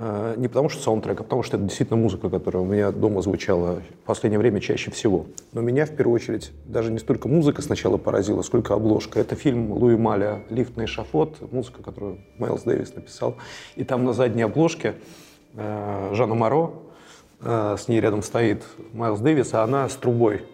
[0.00, 3.20] Э, не потому что саундтрек, а потому что это действительно музыка, которая у меня дома
[3.20, 5.26] звучала в последнее время чаще всего.
[5.52, 9.18] Но меня в первую очередь даже не столько музыка сначала поразила, сколько обложка.
[9.18, 13.36] Это фильм Луи Маля «Лифт на эшафот», музыка, которую Майлз Дэвис написал.
[13.74, 14.94] И там на задней обложке
[15.54, 16.72] Жанна Моро,
[17.40, 20.44] э, с ней рядом стоит Майлз Дэвис, а она с трубой.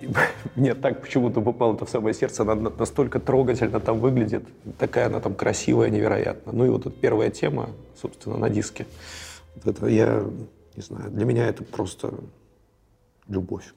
[0.00, 0.08] И
[0.56, 4.44] мне так почему-то попало это в самое сердце, она на- настолько трогательно там выглядит,
[4.78, 6.52] такая она там красивая, невероятно.
[6.52, 7.70] Ну и вот эта первая тема,
[8.00, 8.86] собственно, на диске.
[9.54, 10.24] Вот это я,
[10.76, 12.14] не знаю, для меня это просто
[13.28, 13.72] любовь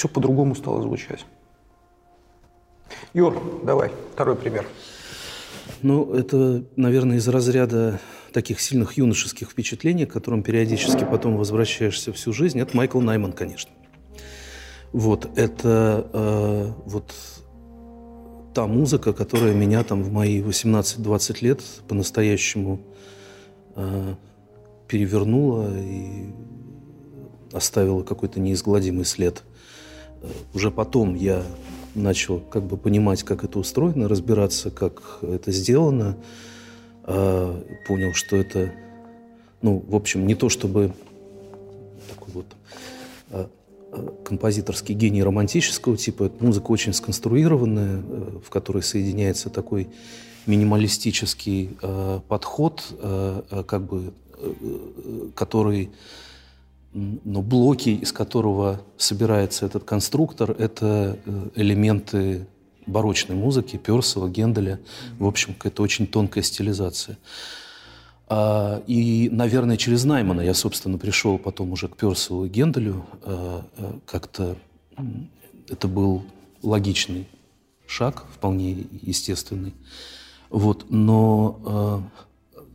[0.00, 1.26] все по-другому стало звучать.
[3.12, 4.66] Юр, давай, второй пример.
[5.82, 8.00] Ну, это, наверное, из разряда
[8.32, 12.58] таких сильных юношеских впечатлений, к которым периодически потом возвращаешься всю жизнь.
[12.58, 13.72] Это Майкл Найман, конечно.
[14.92, 17.12] Вот, это э, вот
[18.54, 22.80] та музыка, которая меня там в мои 18-20 лет по-настоящему
[23.76, 24.14] э,
[24.88, 26.32] перевернула и
[27.52, 29.42] оставила какой-то неизгладимый след.
[30.22, 31.42] Э, уже потом я
[31.94, 36.16] начал как бы понимать, как это устроено, разбираться, как это сделано.
[37.04, 38.72] Э, понял, что это,
[39.62, 40.92] ну, в общем, не то чтобы
[42.08, 42.46] такой вот
[43.30, 43.46] э,
[44.24, 46.24] композиторский гений романтического типа.
[46.24, 48.02] Это музыка очень сконструированная,
[48.44, 49.88] в которой соединяется такой
[50.46, 55.90] минималистический э, подход, э, как бы, э, который
[56.92, 62.46] но блоки, из которого собирается этот конструктор, это э, элементы
[62.86, 64.80] барочной музыки, Персова, Генделя.
[65.18, 67.18] В общем, это очень тонкая стилизация.
[68.28, 73.06] А, и, наверное, через Наймана я, собственно, пришел потом уже к Персову и Генделю.
[73.22, 74.56] А, а, как-то
[75.68, 76.24] это был
[76.62, 77.28] логичный
[77.86, 79.74] шаг, вполне естественный.
[80.50, 82.02] Вот, но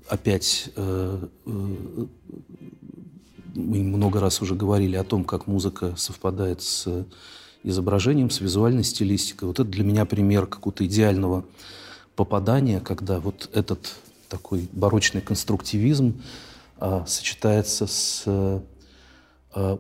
[0.08, 2.06] опять э, э,
[3.56, 7.06] мы много раз уже говорили о том, как музыка совпадает с
[7.64, 9.48] изображением, с визуальной стилистикой.
[9.48, 11.46] Вот это для меня пример какого-то идеального
[12.16, 13.96] попадания, когда вот этот
[14.30, 16.22] такой барочный конструктивизм
[16.78, 18.62] а, сочетается с а,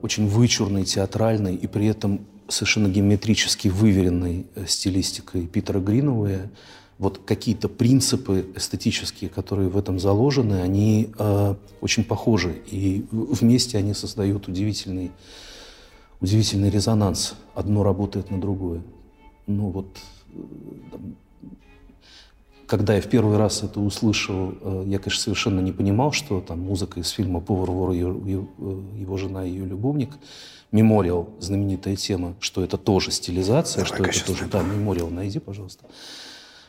[0.01, 6.49] очень вычурной, театральной и при этом совершенно геометрически выверенной э, стилистикой Питера Гриновая,
[6.98, 12.62] вот какие-то принципы эстетические, которые в этом заложены, они э, очень похожи.
[12.72, 15.12] И вместе они создают удивительный,
[16.22, 17.36] удивительный резонанс.
[17.54, 18.82] Одно работает на другое.
[19.46, 19.88] Ну вот,
[20.34, 20.39] э,
[22.66, 26.62] когда я в первый раз это услышал, э, я, конечно, совершенно не понимал, что там
[26.62, 30.12] музыка из фильма «Повар, вор, его, э, его жена и ее любовник»,
[30.72, 34.50] «Мемориал», знаменитая тема, что это тоже стилизация, Давай что это тоже...
[34.50, 35.86] Да, «Мемориал», найди, пожалуйста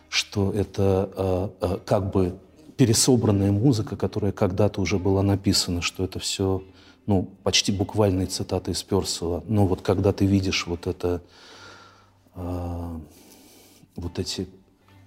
[0.09, 2.39] что это э, э, как бы
[2.77, 6.63] пересобранная музыка, которая когда-то уже была написана, что это все,
[7.07, 9.43] ну, почти буквальные цитаты из Персела.
[9.49, 11.23] Но вот когда ты видишь вот это,
[12.35, 12.99] э,
[13.97, 14.49] вот эти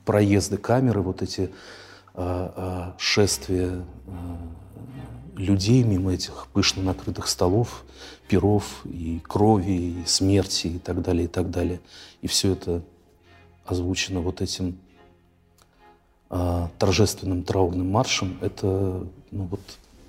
[0.05, 1.51] проезды камеры, вот эти
[2.97, 3.85] шествия
[5.37, 7.85] людей мимо этих пышно накрытых столов,
[8.27, 11.79] перов и крови, и смерти и так далее, и так далее.
[12.21, 12.81] И все это
[13.65, 14.77] озвучено вот этим
[16.29, 19.59] а, торжественным траурным маршем, это, ну вот,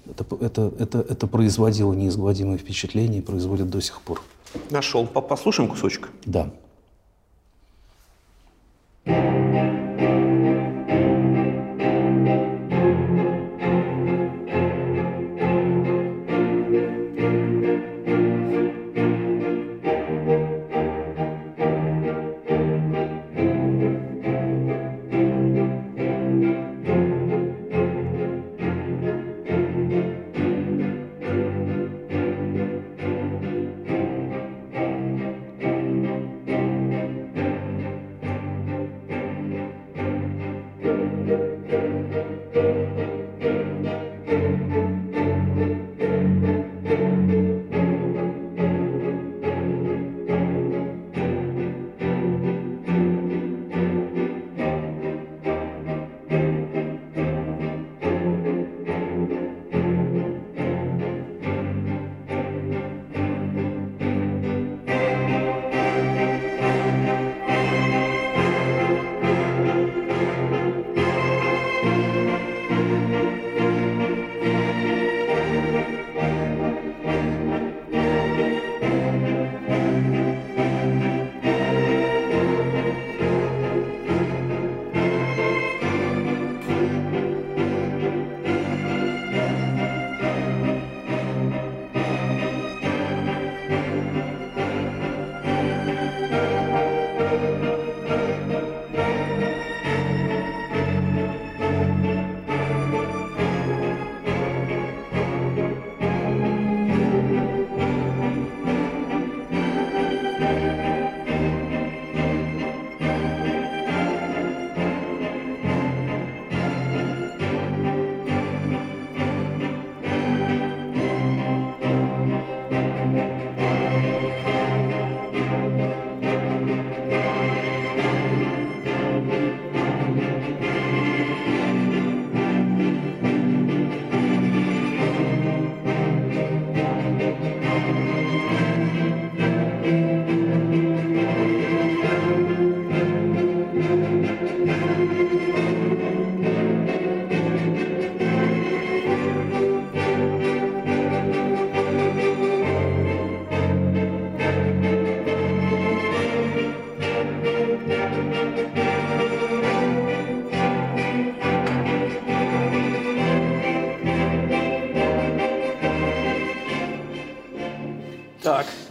[0.06, 4.22] это, это, это, это производило неизгладимое впечатление и производит до сих пор.
[4.70, 5.06] Нашел.
[5.06, 6.10] Послушаем кусочек?
[6.24, 6.50] Да.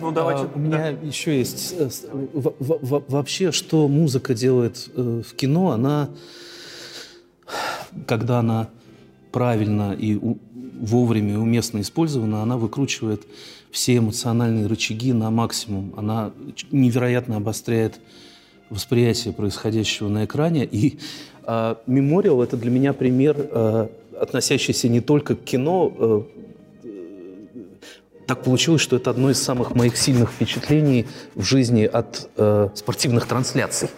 [0.09, 4.33] Ну, давайте, А, у меня еще есть э, с- в- в- в- вообще, что музыка
[4.33, 6.09] делает э, в кино, она,
[8.05, 8.69] когда она
[9.31, 10.37] правильно и у-
[10.81, 13.23] вовремя и уместно использована, она выкручивает
[13.71, 15.93] все эмоциональные рычаги на максимум.
[15.97, 16.31] Она
[16.71, 17.99] невероятно обостряет
[18.69, 20.65] восприятие происходящего на экране.
[20.65, 20.97] И
[21.87, 23.87] «Мемориал»— это для меня пример, э,
[24.21, 26.21] относящийся не только к кино, э,
[28.29, 33.25] так получилось, что это одно из самых моих сильных впечатлений в жизни от э, спортивных
[33.25, 33.89] трансляций.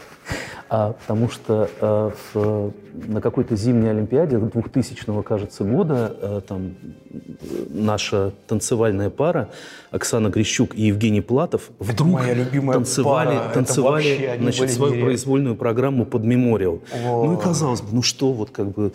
[0.69, 2.71] А, потому что э, в-
[3.07, 6.75] на какой-то зимней Олимпиаде 2000 кажется, года э, там
[7.69, 9.49] наша танцевальная пара
[9.91, 12.21] Оксана Грищук и Евгений Платов вдруг
[12.71, 13.51] танцевали, пара.
[13.53, 15.05] Танцевали вообще значит, свою нереально.
[15.07, 16.79] произвольную программу под мемориал.
[17.03, 18.93] Ну и казалось бы, ну что, вот как бы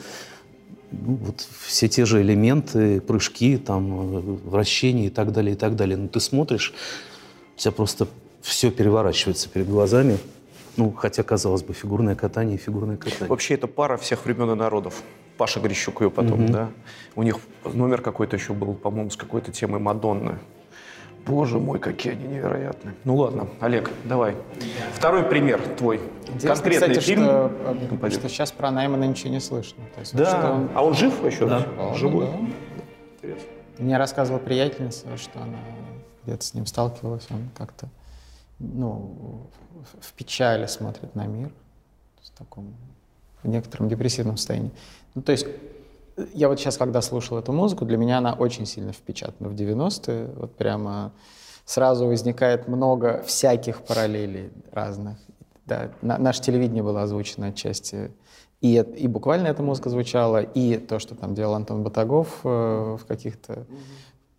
[0.91, 5.77] ну, вот все те же элементы, прыжки, там, э, вращения и так далее, и так
[5.77, 5.97] далее.
[5.97, 6.73] Но ты смотришь,
[7.57, 8.09] у тебя просто
[8.43, 10.19] все переворачивается перед глазами.
[10.77, 13.29] Ну, хотя, казалось бы, фигурное катание и фигурное катание.
[13.29, 15.03] Вообще, это пара всех времен и народов.
[15.39, 16.71] Паша Грищук ее потом, да?
[17.15, 20.39] У них номер какой-то еще был, по-моему, с какой-то темой Мадонны.
[21.27, 22.95] Боже мой, какие они невероятные.
[23.05, 24.37] Ну ладно, Олег, давай.
[24.95, 26.01] Второй пример твой.
[26.29, 27.25] Интересно, Конкретный кстати, фильм.
[27.25, 27.51] что,
[28.03, 29.83] э, что сейчас про Наймана ничего не слышно.
[29.95, 30.25] То есть, Да.
[30.27, 31.49] что он- А он жив еще?
[31.49, 31.67] Да.
[31.95, 32.27] Живой?
[32.27, 32.49] Ну,
[33.23, 33.29] да.
[33.79, 35.59] Мне рассказывала приятельница, что она
[36.25, 37.89] где-то с ним сталкивалась, он как-то
[38.59, 39.47] ну,
[40.01, 41.51] в- печали смотрит на мир,
[42.23, 42.73] в таком
[43.43, 44.71] в некотором депрессивном состоянии.
[45.15, 45.47] Ну, то есть
[46.35, 50.31] я вот сейчас, когда слушал эту музыку, для меня она очень сильно впечатана в 90-е.
[50.37, 51.13] Вот прямо
[51.65, 55.19] сразу возникает много всяких параллелей разных.
[55.67, 58.13] Да, на- наше телевидение было озвучено отчасти.
[58.61, 63.05] И, и буквально эта музыка звучала, и то, что там делал Антон Батагов э, в
[63.07, 63.67] каких-то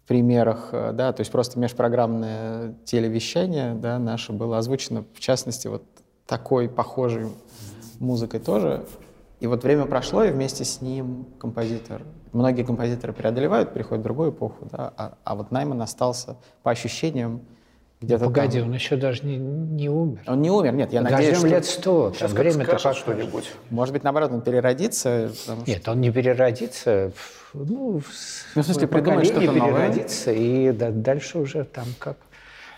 [0.07, 5.84] примерах, э, да, то есть просто межпрограммное телевещание, да, наше было озвучено, в частности, вот
[6.25, 7.28] такой похожей
[7.99, 8.86] музыкой тоже.
[9.40, 12.02] И вот время прошло, и вместе с ним композитор,
[12.34, 17.42] многие композиторы преодолевают, переходят в другую эпоху, да, а, а вот Найман остался по ощущениям
[18.02, 18.70] где-то Погоди, там.
[18.70, 20.22] он еще даже не, не умер.
[20.28, 21.48] Он не умер, нет, я надеюсь, Подождем что...
[21.56, 22.96] лет сто, Сейчас время-то покажет.
[23.00, 23.52] что-нибудь.
[23.70, 27.12] Может быть, наоборот, он переродится, потому что- Нет, он не переродится.
[27.54, 28.06] Ну, в,
[28.56, 29.62] Ну, в смысле, придумает что-то новое?
[29.90, 32.18] переродится, и да- дальше уже там как,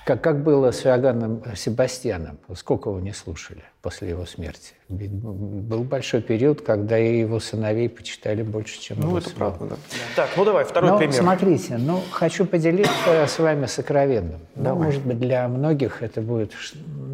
[0.09, 2.39] как, как было с Иоганном Себастьяном.
[2.55, 4.73] Сколько его не слушали после его смерти.
[4.87, 9.51] Был большой период, когда и его сыновей почитали больше, чем Ну, его это самого.
[9.51, 9.75] правда, да.
[10.15, 11.13] Так, ну давай, второй Но пример.
[11.13, 14.39] смотрите, ну, хочу поделиться с вами сокровенным.
[14.55, 16.53] Ну, может быть, для многих это будет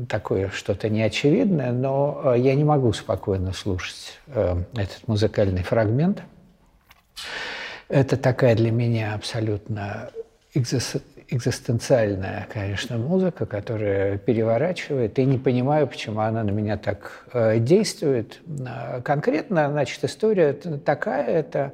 [0.07, 6.21] такое что-то неочевидное, но э, я не могу спокойно слушать э, этот музыкальный фрагмент.
[7.89, 10.11] Это такая для меня абсолютно
[10.53, 15.17] экзис- экзистенциальная, конечно, музыка, которая переворачивает.
[15.19, 18.41] И не понимаю, почему она на меня так э, действует.
[18.67, 21.27] А, Конкретно, значит, история такая.
[21.27, 21.73] Это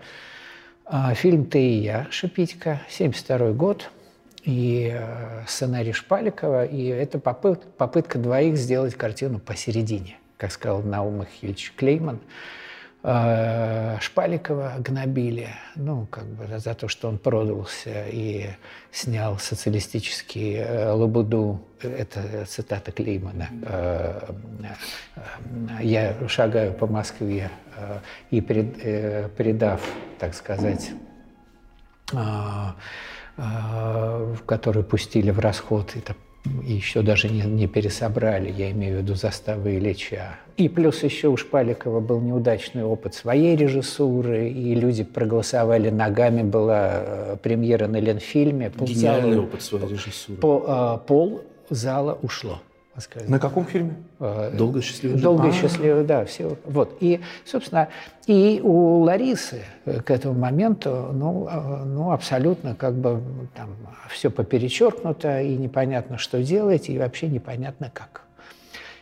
[0.86, 3.90] а, фильм «Ты и я» Шипитько, 72 год.
[4.44, 6.66] И э, сценарий Шпаликова.
[6.66, 12.20] И это попыт- попытка двоих сделать картину посередине, как сказал Наум Ильич Клейман.
[13.04, 18.50] Э, Шпаликова гнобили, ну, как бы за то, что он продался и
[18.92, 24.34] снял социалистический э, лабуду, это цитата Клеймана, э,
[25.82, 27.50] «Я шагаю по Москве
[28.30, 29.82] и пред- предав,
[30.20, 30.92] так сказать,
[34.46, 36.16] который пустили в расход, это
[36.64, 40.40] еще даже не, не пересобрали, я имею в виду заставы Ильича.
[40.58, 46.90] И плюс еще у Шпаликова был неудачный опыт своей режиссуры, и люди проголосовали ногами, была
[46.94, 48.72] э, премьера на Ленфильме.
[48.80, 50.40] Гениальный опыт своей режиссуры.
[50.40, 52.60] По, а, пол зала ушло.
[53.00, 53.30] Сказать.
[53.30, 53.96] На каком фильме?
[54.20, 55.18] Э, Долго и счастливо.
[55.18, 56.58] Долго и счастливо, да, все.
[56.66, 56.98] Вот.
[57.00, 57.88] И, собственно,
[58.28, 63.22] и у Ларисы э, к этому моменту, ну, э, ну абсолютно как бы
[63.56, 63.70] там
[64.10, 68.24] все поперечеркнуто, и непонятно, что делать, и вообще непонятно как.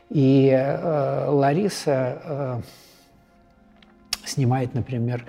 [0.09, 2.61] И э, Лариса э,
[4.25, 5.25] снимает, например,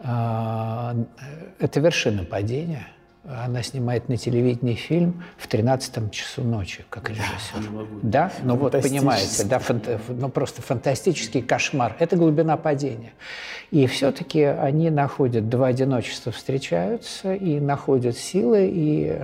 [0.00, 1.04] э,
[1.58, 2.88] это вершина падения.
[3.28, 7.70] Она снимает на телевидении фильм в 13 часу ночи, как режиссер.
[8.02, 11.96] Да, ну вот понимаете, да, фанта- ну просто фантастический кошмар.
[11.98, 13.12] Это глубина падения.
[13.76, 19.20] И все-таки они находят, два одиночества встречаются и находят силы, и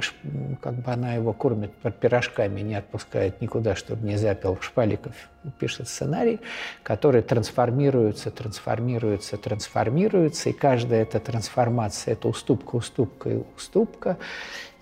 [0.61, 4.59] как бы она его кормит пи- пирожками, не отпускает никуда, чтобы не запил.
[4.61, 5.15] Шпаликов
[5.59, 6.39] пишет сценарий,
[6.83, 14.19] который трансформируется, трансформируется, трансформируется, и каждая эта трансформация– это уступка, уступка и уступка.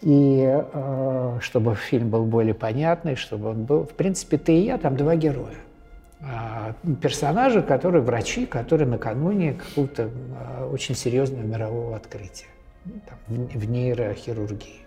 [0.03, 3.85] И э, чтобы фильм был более понятный, чтобы он был...
[3.85, 5.55] В принципе, ты и я, там два героя.
[6.23, 12.47] А, персонажи, которые врачи, которые накануне какого-то а, очень серьезного мирового открытия
[12.85, 13.19] ну, там,
[13.49, 14.81] в, нейрохирургии.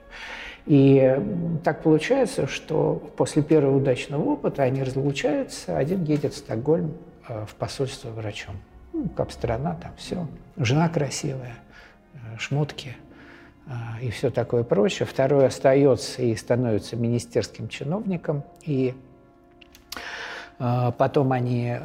[0.67, 1.19] И
[1.63, 6.93] так получается, что после первого удачного опыта они разлучаются, один едет в Стокгольм
[7.27, 8.55] э, в посольство врачом.
[8.93, 10.25] Ну, как страна, там все.
[10.55, 11.55] Жена красивая,
[12.13, 12.95] э, шмотки
[14.01, 15.05] и все такое прочее.
[15.05, 18.43] Второй остается и становится министерским чиновником.
[18.65, 18.93] И
[20.97, 21.78] потом они,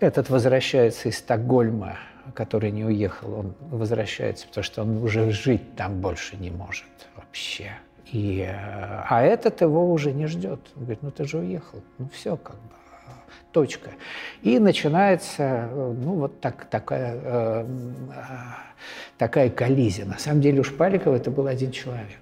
[0.00, 1.96] этот возвращается из Стокгольма,
[2.34, 7.72] который не уехал, он возвращается, потому что он уже жить там больше не может вообще.
[8.12, 8.54] И, э,
[9.08, 10.60] а этот его уже не ждет.
[10.76, 11.82] Он говорит, ну ты же уехал.
[11.98, 12.74] Ну все, как бы,
[13.52, 13.90] точка.
[14.42, 17.66] И начинается, э, ну вот так, такая, э,
[19.18, 20.06] такая коллизия.
[20.06, 22.18] На самом деле у Шпаликова это был один человек.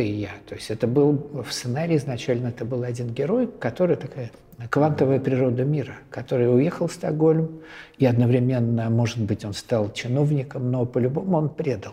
[0.00, 0.30] Ты и я.
[0.48, 4.30] То есть это был в сценарии изначально это был один герой, который такая
[4.70, 7.60] квантовая природа мира, который уехал в Стокгольм,
[7.98, 11.92] и одновременно, может быть, он стал чиновником, но по-любому он предал.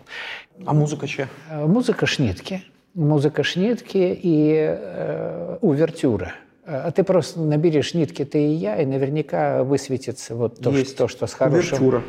[0.66, 1.28] А музыка чья?
[1.52, 6.34] Музыка Шнитки музыка Шнитки и э, увертюра.
[6.66, 10.92] А ты просто наберешь нитки «ты и я», и наверняка высветится вот то, Есть.
[10.92, 11.78] что, то что с хорошим...
[11.78, 12.04] Увертюра.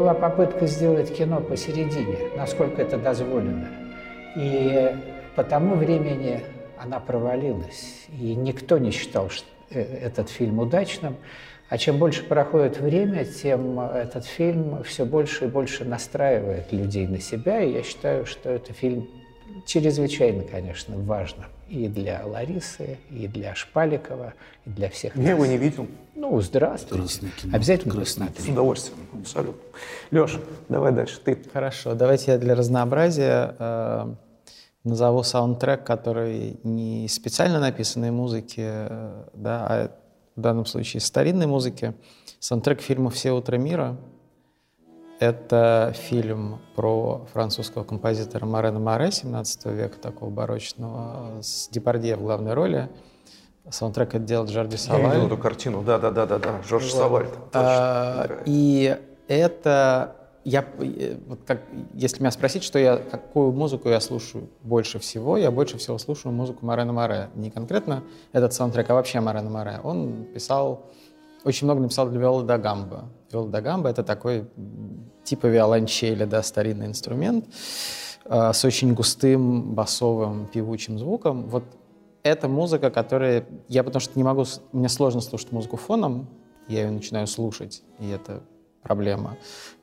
[0.00, 3.68] Была попытка сделать кино посередине, насколько это дозволено.
[4.34, 4.96] И
[5.36, 6.40] по тому времени
[6.78, 8.06] она провалилась.
[8.08, 9.28] И никто не считал
[9.68, 11.16] э, этот фильм удачным.
[11.68, 17.20] А чем больше проходит время, тем этот фильм все больше и больше настраивает людей на
[17.20, 17.60] себя.
[17.60, 19.06] И я считаю, что это фильм
[19.66, 24.34] чрезвычайно, конечно, важно и для Ларисы, и для Шпаликова,
[24.66, 25.30] и для всех Я нас.
[25.30, 25.86] его не видел.
[26.16, 27.02] Ну, здравствуйте.
[27.02, 27.56] Красное кино.
[27.56, 28.32] Обязательно Красное.
[28.36, 28.98] С удовольствием.
[29.12, 29.62] Абсолютно.
[30.10, 30.38] Леш,
[30.68, 31.20] давай дальше.
[31.24, 31.38] Ты.
[31.52, 34.14] Хорошо, давайте я для разнообразия э,
[34.82, 39.90] назову саундтрек, который не специально написанной музыки, э, да, а
[40.34, 41.94] в данном случае старинной музыки.
[42.40, 43.96] Саундтрек фильма «Все утро мира».
[45.20, 52.54] Это фильм про французского композитора Марена Море 17 века, такого барочного, с Депардье в главной
[52.54, 52.88] роли.
[53.68, 55.12] Саундтрек это делал Джорди Я Саваль.
[55.12, 55.82] видел эту картину.
[55.82, 56.62] Да, да, да, да, да.
[56.66, 57.26] Жорж Саваль.
[57.52, 58.40] А.
[58.46, 58.98] И
[59.28, 60.64] это я
[61.26, 65.76] вот как если меня спросить, что я какую музыку я слушаю больше всего, я больше
[65.76, 67.28] всего слушаю музыку Морена Море.
[67.34, 69.80] Не конкретно этот саундтрек, а вообще Морена Море.
[69.84, 70.86] Он писал
[71.44, 73.04] очень много написал для виолы да гамбо.
[73.32, 74.46] Виола да гамбо— это такой
[75.24, 77.46] типа виолончели, да, старинный инструмент
[78.24, 81.48] э, с очень густым басовым певучим звуком.
[81.48, 81.64] Вот
[82.22, 83.46] это музыка, которая...
[83.68, 84.44] Я потому что не могу...
[84.72, 86.28] Мне сложно слушать музыку фоном,
[86.68, 88.42] я ее начинаю слушать, и это
[88.82, 89.36] проблема.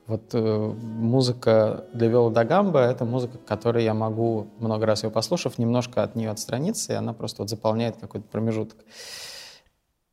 [0.06, 5.10] Вот э, музыка для виола да гамбо— это музыка, которой я могу, много раз ее
[5.10, 8.78] послушав, немножко от нее отстраниться, и она просто вот заполняет какой-то промежуток.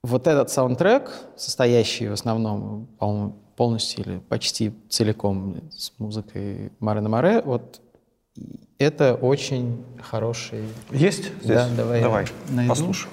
[0.05, 7.41] Вот этот саундтрек, состоящий в основном, по-моему, полностью или почти целиком с музыкой Марина Море,
[7.43, 7.81] вот
[8.77, 10.67] это очень хороший...
[10.91, 11.47] Есть здесь?
[11.47, 12.69] Да, давай Давай, найду.
[12.69, 13.09] послушай.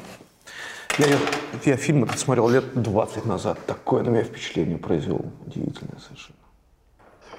[0.98, 1.18] Я, я,
[1.64, 3.58] я фильм этот смотрел лет 20 назад.
[3.66, 5.24] Такое на меня впечатление произвел.
[5.46, 6.36] Удивительное совершенно.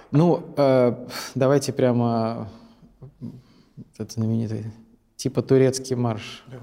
[0.10, 2.50] Ну, э, давайте прямо
[3.94, 4.66] этот знаменитый,
[5.16, 6.44] типа турецкий марш.
[6.48, 6.56] А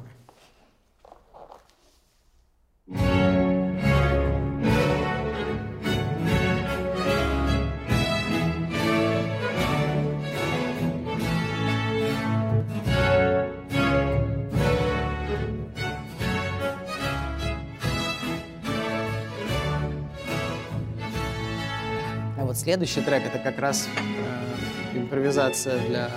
[22.50, 26.10] вот следующий трек это как раз э, импровизация для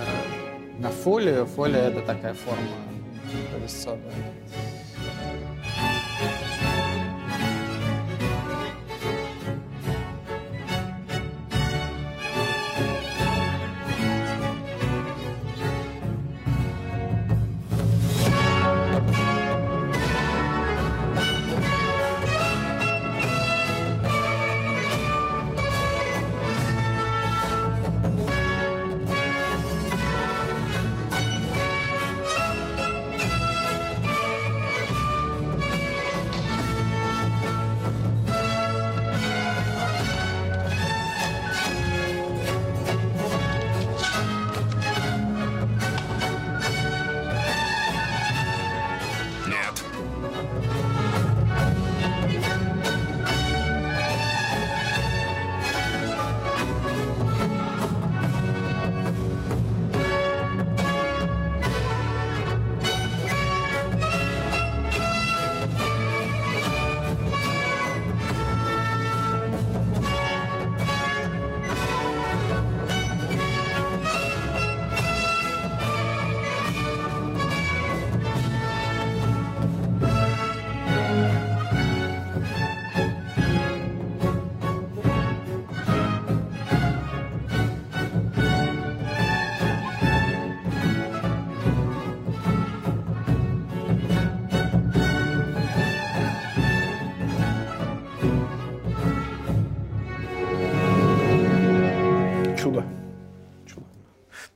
[0.80, 1.46] на фолию.
[1.46, 2.60] Фолия это такая форма
[3.32, 4.12] импровизационная.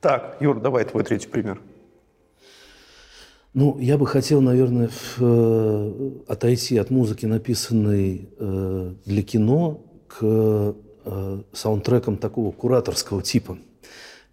[0.09, 1.61] Так, Юр, давай твой третий пример.
[3.53, 10.17] Ну, я бы хотел, наверное, в, э, отойти от музыки, написанной э, для кино, к
[10.23, 10.73] э,
[11.53, 13.59] саундтрекам такого кураторского типа,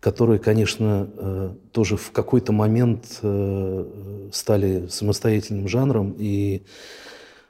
[0.00, 6.16] которые, конечно, э, тоже в какой-то момент э, стали самостоятельным жанром.
[6.18, 6.62] И,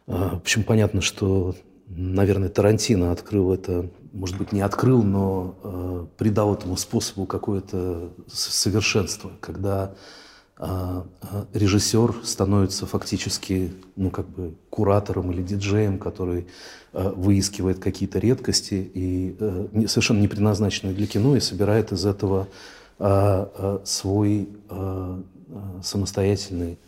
[0.08, 1.54] э, в общем, понятно, что,
[1.86, 9.30] наверное, Тарантино открыл это, может быть, не открыл, но э, придал этому способу какое-то совершенство,
[9.40, 9.94] когда
[10.58, 16.46] а, а, режиссер становится фактически, ну, как бы куратором или диджеем, который
[16.94, 22.06] а, выискивает какие-то редкости и э, не- совершенно не предназначенные для кино и собирает из
[22.06, 22.48] этого
[22.98, 26.78] а, а, свой а, а, самостоятельный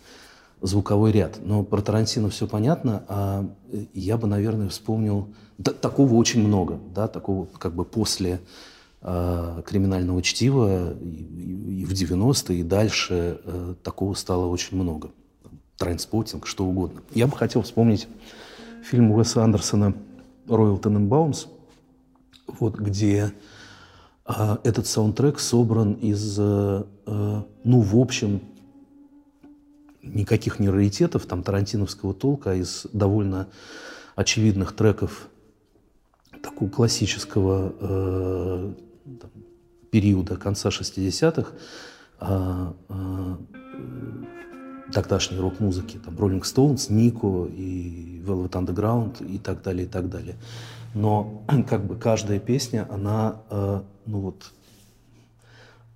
[0.62, 1.38] звуковой ряд.
[1.42, 5.28] Но про Тарантино все понятно, а э, я бы, наверное, вспомнил...
[5.62, 8.40] такого очень много, да, такого как бы после
[9.00, 15.10] а, криминального чтива и, в 90-е, и дальше э, такого стало очень много.
[15.76, 17.02] Трайнспотинг, что угодно.
[17.14, 18.08] Я бы хотел вспомнить
[18.82, 19.94] фильм Уэса Андерсона
[20.48, 21.46] «Роyal Тененбаумс»,
[22.48, 23.32] вот, где
[24.24, 28.40] а, этот саундтрек собран из, э, э, ну, в общем,
[30.02, 33.48] никаких не раритетов, там, тарантиновского толка, а из довольно
[34.16, 35.28] очевидных треков
[36.66, 38.72] классического э,
[39.90, 41.52] периода конца 60-х,
[42.20, 43.38] а, а,
[44.92, 50.36] тогдашней рок-музыки, там Rolling Stones, Нико и Velvet Underground и так далее, и так далее.
[50.94, 54.52] Но как бы каждая песня, она, э, ну вот,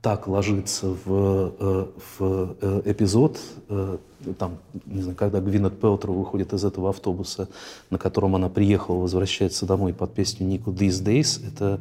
[0.03, 1.87] так ложится в, э,
[2.19, 3.39] в э, эпизод,
[3.69, 3.99] э,
[4.37, 7.49] там, не знаю, когда Гвинет Пелтроу выходит из этого автобуса,
[7.89, 11.81] на котором она приехала, возвращается домой под песню Нику «These Days», это,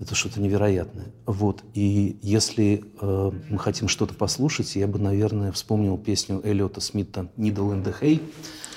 [0.00, 1.06] это что-то невероятное.
[1.26, 1.62] Вот.
[1.74, 7.70] И если э, мы хотим что-то послушать, я бы, наверное, вспомнил песню Эллиота Смита «Needle
[7.72, 8.20] in the Hay»,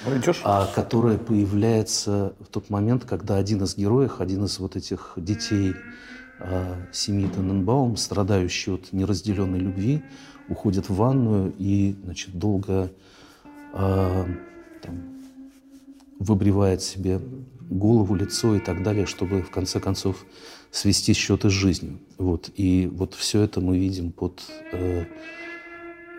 [0.06, 0.42] Идешь?
[0.44, 5.74] а, которая появляется в тот момент, когда один из героев, один из вот этих детей
[6.92, 10.04] семьи Тененбаум, страдающий от неразделенной любви,
[10.50, 12.92] уходит в ванную и значит, долго
[13.74, 14.26] а,
[14.82, 15.18] там,
[16.20, 17.20] выбривает себе
[17.70, 20.26] голову, лицо и так далее, чтобы в конце концов
[20.72, 22.00] свести счеты с жизнью.
[22.18, 22.50] Вот.
[22.56, 24.42] И вот все это мы видим под...
[24.72, 25.06] Э,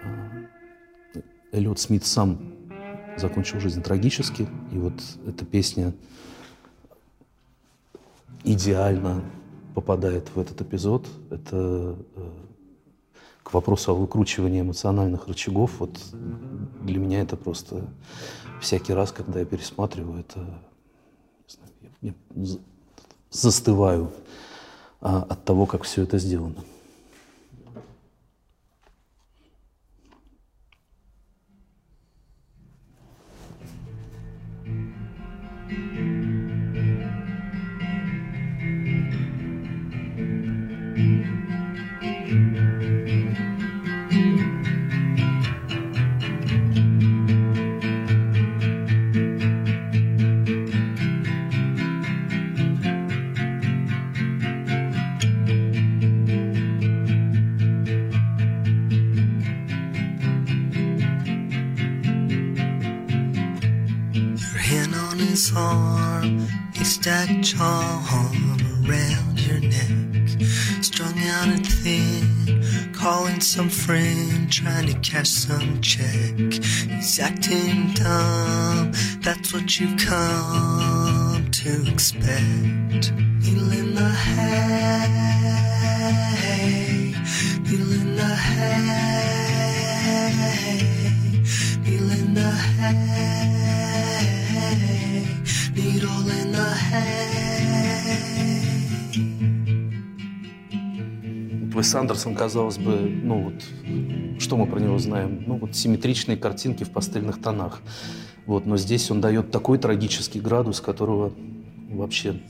[0.03, 2.55] э, Эллиот Смит сам
[3.17, 4.95] закончил жизнь трагически, и вот
[5.27, 5.95] эта песня
[8.45, 9.25] идеально
[9.81, 11.07] попадает в этот эпизод.
[11.31, 12.31] Это э,
[13.45, 15.71] к вопросу о выкручивании эмоциональных рычагов.
[15.79, 15.97] Вот
[16.83, 17.85] для меня это просто
[18.61, 20.41] всякий раз, когда я пересматриваю, это
[21.47, 22.15] знаю, я
[23.31, 24.11] застываю
[25.01, 26.65] а, от того, как все это сделано.
[67.09, 70.29] Stacked charm around your neck.
[70.83, 76.37] Strung out and thin, calling some friend, trying to cash some check.
[76.37, 78.93] He's acting dumb,
[79.23, 83.13] that's what you've come to expect.
[83.41, 84.75] Feeling the hay,
[87.65, 89.55] feeling the hay,
[91.85, 93.09] feeling the hay,
[95.79, 97.39] needle in the hay.
[101.75, 105.45] Уэс Андерсон, казалось бы, ну вот, что мы про него знаем?
[105.47, 107.81] Ну вот симметричные картинки в пастельных тонах.
[108.47, 111.33] Вот, но здесь он дает такой трагический градус, которого
[111.89, 112.41] вообще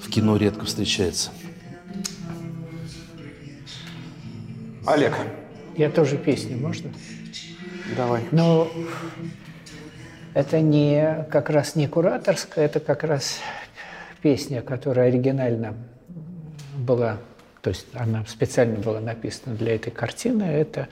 [0.00, 1.30] в кино редко встречается.
[4.86, 5.16] Олег,
[5.76, 6.90] Я тоже песню, можно?
[7.96, 8.22] Давай.
[8.30, 8.70] Но
[10.34, 13.38] это не как раз не кураторская, это как раз
[14.22, 15.74] песня, которая оригинально
[16.76, 17.18] была,
[17.62, 20.44] то есть она специально была написана для этой картины.
[20.44, 20.88] Это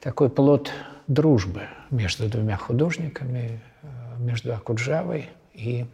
[0.00, 0.70] такой плод
[1.06, 3.86] дружбы между двумя художниками, э,
[4.18, 5.86] между Акуджавой и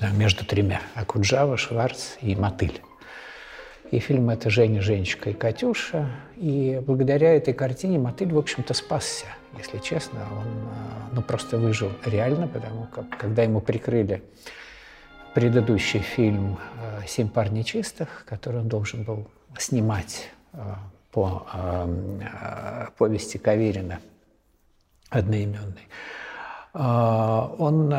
[0.00, 0.80] да, между тремя.
[0.94, 2.80] Акуджава, Шварц и Мотыль.
[3.90, 6.10] И фильм это «Женя, Женечка и Катюша».
[6.36, 9.26] И благодаря этой картине Мотыль, в общем-то, спасся,
[9.58, 10.20] если честно.
[10.20, 14.22] Он а, ну, просто выжил реально, потому как, когда ему прикрыли
[15.34, 19.28] предыдущий фильм а, «Семь пар нечистых», который он должен был
[19.58, 20.78] снимать а,
[21.12, 24.00] по а, повести Каверина
[25.10, 25.88] одноименной,
[26.74, 27.90] он,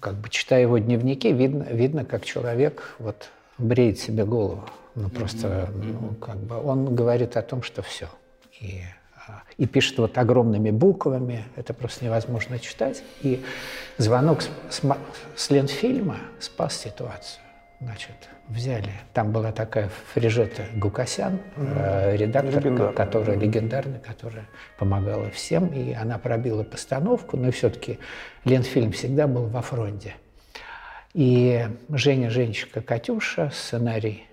[0.00, 4.64] как бы читая его дневники, видно, видно, как человек вот бреет себе голову.
[4.94, 8.08] Ну, просто, ну, как бы он говорит о том, что все.
[8.60, 8.82] И,
[9.58, 13.02] и пишет вот огромными буквами, это просто невозможно читать.
[13.22, 13.44] И
[13.98, 14.82] звонок с, с,
[15.36, 17.42] с Ленфильма спас ситуацию.
[17.80, 18.14] Значит,
[18.48, 22.92] взяли, там была такая Фрижета Гукасян, э, редактор, Легендарная.
[22.92, 24.46] которая легендарная, которая
[24.78, 27.98] помогала всем, и она пробила постановку, но все-таки
[28.44, 30.14] Ленфильм всегда был во фронте.
[31.14, 34.26] И Женя, Женечка, Катюша, сценарий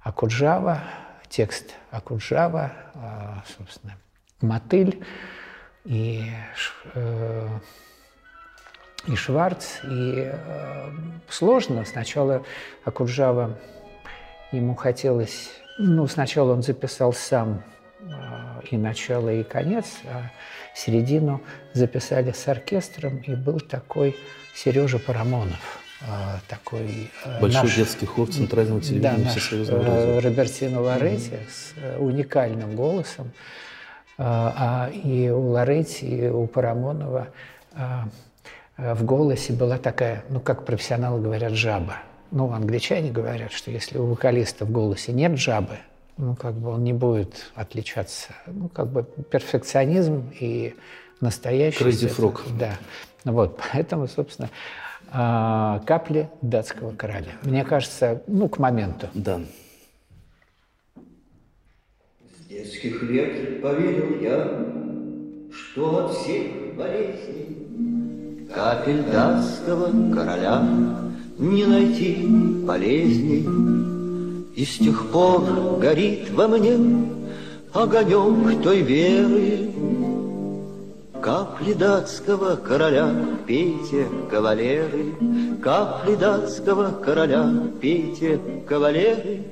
[0.00, 0.82] Акуджава,
[1.28, 3.94] текст Акуджава, а, собственно,
[4.40, 5.02] Мотыль
[5.84, 6.24] и,
[6.94, 7.48] э,
[9.06, 9.78] и Шварц.
[9.84, 10.90] И э,
[11.28, 11.84] сложно.
[11.84, 12.44] Сначала
[12.84, 13.58] Акуджава,
[14.52, 15.50] ему хотелось...
[15.78, 17.62] Ну, сначала он записал сам
[18.00, 18.06] э,
[18.70, 20.30] и начало, и конец, а
[20.74, 24.16] середину записали с оркестром, и был такой
[24.54, 25.78] Сережа Парамонов.
[26.02, 26.04] э,
[26.48, 30.28] Такой э, Большой наш- детский хор центрального телевидения да, Всесоюзного э, радио.
[30.30, 33.30] Робертино Лоретти с э, уникальным голосом.
[34.18, 37.28] А а и у Лоретти, и у Парамонова
[37.74, 38.08] а,
[38.76, 41.98] а, в голосе была такая, ну, как профессионалы говорят, жаба.
[42.30, 45.78] Ну, англичане говорят, что если у вокалиста в голосе нет жабы,
[46.16, 48.28] ну, как бы он не будет отличаться.
[48.46, 50.74] Ну, как бы перфекционизм и
[51.20, 51.84] настоящий...
[51.84, 52.40] Frog.
[52.58, 52.72] Да.
[53.24, 54.48] Вот, поэтому, собственно,
[55.10, 57.32] капли датского короля.
[57.42, 59.08] Мне кажется, ну, к моменту.
[59.14, 59.40] Да.
[62.56, 64.66] Детских лет поверил я,
[65.52, 70.66] что от всех болезней капель датского короля
[71.38, 72.26] не найти
[72.66, 73.46] полезней.
[74.56, 75.42] И с тех пор
[75.80, 76.78] горит во мне
[77.74, 79.70] огонек той веры,
[81.20, 83.10] Капли датского короля,
[83.46, 85.12] пейте, кавалеры,
[85.62, 87.52] Капли датского короля,
[87.82, 89.42] пейте, кавалеры.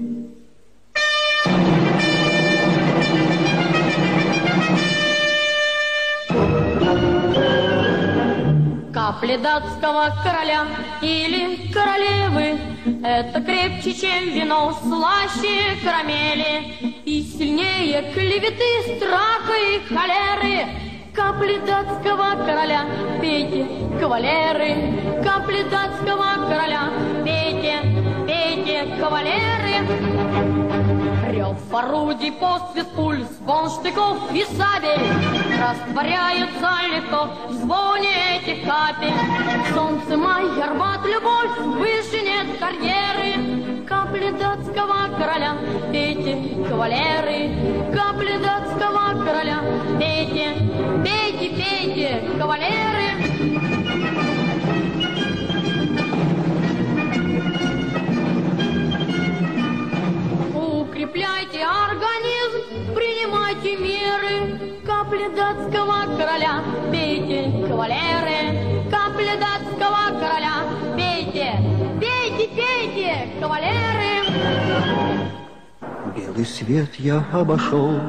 [9.05, 10.65] Капли датского короля
[11.03, 12.59] или королевы.
[13.05, 17.03] Это крепче, чем вино, слаще карамели.
[17.05, 20.69] И сильнее клеветы, страха и холеры.
[21.15, 22.87] Капли датского короля,
[23.21, 23.67] пейте,
[24.01, 25.23] кавалеры.
[25.23, 26.89] Капли датского короля,
[27.27, 27.83] пейте,
[28.27, 31.04] пейте, кавалеры
[31.35, 35.05] Рев орудий, посвист пуль, звон штыков и сабель
[35.61, 39.13] Растворяются легко в звоне этих капель.
[39.75, 43.85] Солнце, май, арбат, любовь, выше нет карьеры.
[43.85, 45.57] Капли датского короля,
[45.91, 47.51] пейте, кавалеры.
[47.93, 49.59] Капли датского короля,
[49.99, 50.55] пейте,
[51.03, 53.74] пейте, пейте, кавалеры
[61.05, 64.79] Укрепляйте организм, принимайте меры.
[64.87, 68.89] Капли датского короля, пейте, кавалеры.
[68.91, 70.65] Капли датского короля,
[70.97, 71.61] пейте,
[72.01, 74.25] пейте, пейте, кавалеры.
[76.17, 78.01] Белый свет я обошел,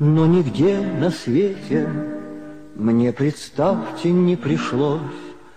[0.00, 1.88] но нигде на свете
[2.74, 5.00] Мне, представьте, не пришлось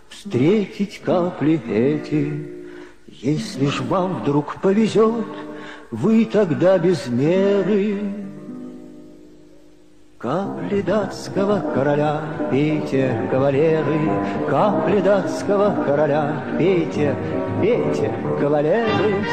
[0.08, 2.64] встретить капли эти.
[3.08, 5.26] Если ж вам вдруг повезет,
[5.93, 7.99] вы тогда без меры
[10.17, 14.09] Капли датского короля, пейте, кавалеры,
[14.49, 17.15] Капли датского короля, пейте,
[17.61, 19.25] пейте, кавалеры.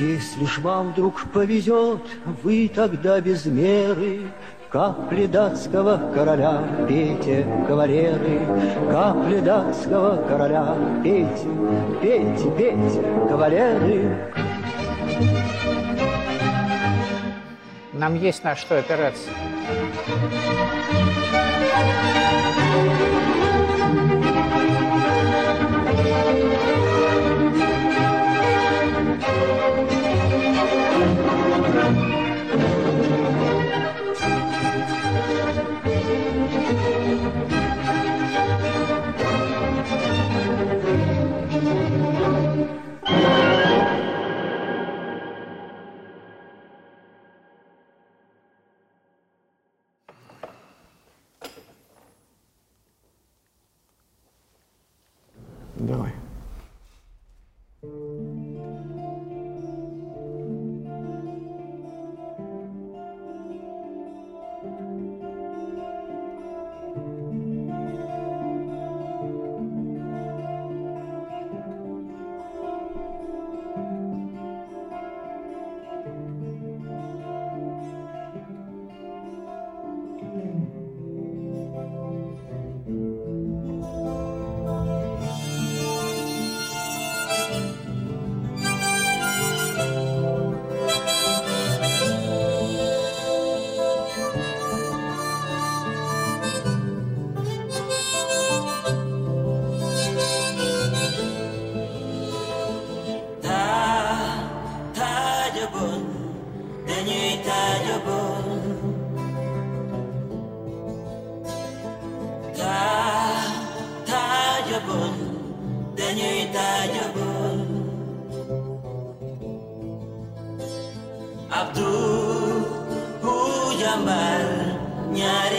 [0.00, 2.00] Если ж вам вдруг повезет,
[2.42, 4.22] вы тогда без меры
[4.72, 8.40] Капли датского короля, пейте, кавалеры,
[8.90, 11.46] Капли датского короля, пейте,
[12.00, 14.32] пейте, пейте, кавалеры.
[17.92, 19.28] Нам есть на что опираться.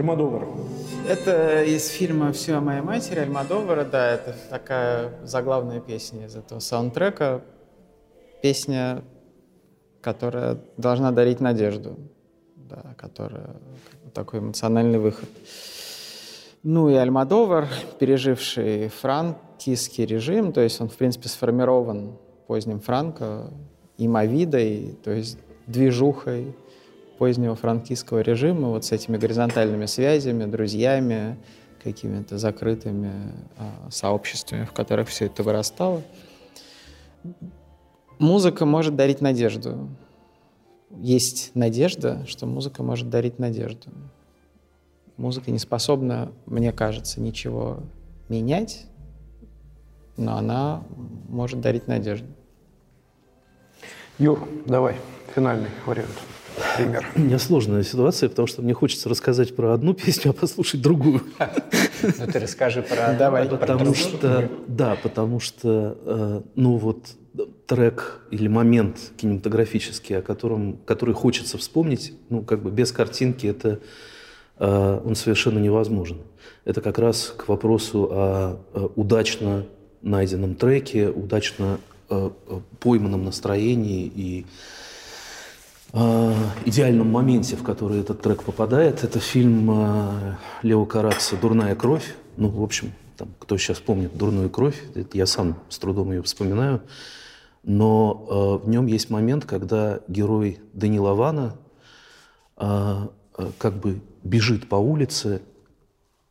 [0.00, 0.48] Альмадовар.
[1.06, 6.58] Это из фильма «Все о моей матери» Альмадовара, да, это такая заглавная песня из этого
[6.60, 7.42] саундтрека.
[8.40, 9.02] песня,
[10.00, 11.98] которая должна дарить надежду,
[12.56, 13.56] да, которая
[14.14, 15.28] такой эмоциональный выход.
[16.62, 23.50] Ну и Альмадовар, переживший франкистский режим, то есть он, в принципе, сформирован поздним Франко,
[23.98, 25.36] и Мавидой, то есть
[25.66, 26.54] движухой
[27.20, 31.36] позднего франкистского режима, вот с этими горизонтальными связями, друзьями,
[31.84, 33.12] какими-то закрытыми
[33.58, 36.00] а, сообществами, в которых все это вырастало.
[38.18, 39.90] Музыка может дарить надежду.
[40.96, 43.90] Есть надежда, что музыка может дарить надежду.
[45.18, 47.80] Музыка не способна, мне кажется, ничего
[48.30, 48.86] менять,
[50.16, 50.84] но она
[51.28, 52.28] может дарить надежду.
[54.18, 54.96] Юр, давай,
[55.34, 56.08] финальный вариант.
[56.76, 57.06] Пример.
[57.14, 61.22] У меня сложная ситуация, потому что мне хочется рассказать про одну песню, а послушать другую.
[61.38, 63.48] Ну ты расскажи про Давай.
[63.48, 67.16] Потому что, да, потому что, э, ну вот
[67.66, 73.80] трек или момент кинематографический, о котором, который хочется вспомнить, ну как бы без картинки это
[74.58, 76.18] э, он совершенно невозможен.
[76.64, 79.66] Это как раз к вопросу о, э, удачно
[80.02, 81.78] найденном треке, удачно
[82.80, 84.46] пойманном настроении и
[85.92, 89.02] идеальном моменте, в который этот трек попадает.
[89.02, 92.14] Это фильм э, Лео Каракса «Дурная кровь».
[92.36, 94.80] Ну, в общем, там, кто сейчас помнит «Дурную кровь»,
[95.12, 96.82] я сам с трудом ее вспоминаю.
[97.62, 101.56] Но э, в нем есть момент, когда герой Данила Вана
[102.56, 103.08] э,
[103.58, 105.42] как бы бежит по улице,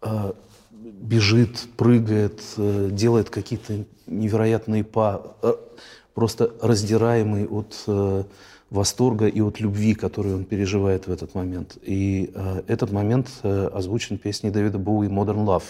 [0.02, 0.34] э,
[0.72, 5.54] бежит, прыгает, э, делает какие-то невероятные па, э,
[6.14, 8.24] просто раздираемый от э,
[8.70, 11.78] восторга и от любви, которую он переживает в этот момент.
[11.82, 15.64] И э, этот момент э, озвучен песней Дэвида Боуи «Modern Love»,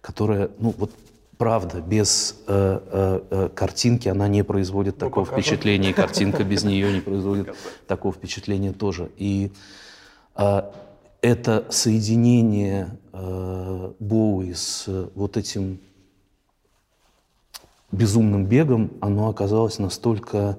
[0.00, 0.92] которая, ну вот
[1.38, 6.92] правда, без э, э, э, картинки она не производит такого впечатления, и картинка без нее
[6.92, 7.54] не производит
[7.86, 9.10] такого впечатления тоже.
[9.16, 9.50] И
[10.36, 10.62] э,
[11.22, 15.80] это соединение э, Боуи с э, вот этим
[17.90, 20.58] безумным бегом, оно оказалось настолько...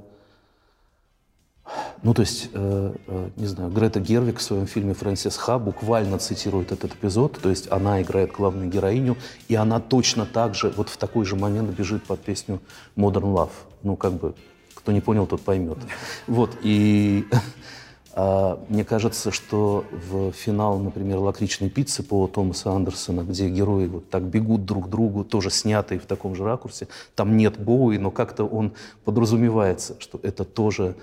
[2.04, 6.18] Ну, то есть, э, э, не знаю, Грета Гервик в своем фильме «Фрэнсис Ха» буквально
[6.18, 9.18] цитирует этот эпизод, то есть она играет главную героиню,
[9.48, 12.60] и она точно так же, вот в такой же момент бежит под песню
[12.98, 13.52] «Modern Love».
[13.84, 14.34] Ну, как бы,
[14.74, 15.78] кто не понял, тот поймет.
[16.26, 17.28] Вот, и
[18.16, 24.10] а, мне кажется, что в финал, например, «Лакричной пиццы» Пола Томаса Андерсона, где герои вот
[24.10, 28.10] так бегут друг к другу, тоже снятые в таком же ракурсе, там нет Боуи, но
[28.10, 28.74] как-то он
[29.06, 30.96] подразумевается, что это тоже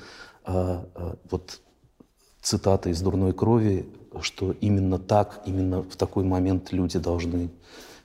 [1.30, 1.60] вот
[2.40, 3.86] цитата из «Дурной крови»,
[4.22, 7.50] что именно так, именно в такой момент люди должны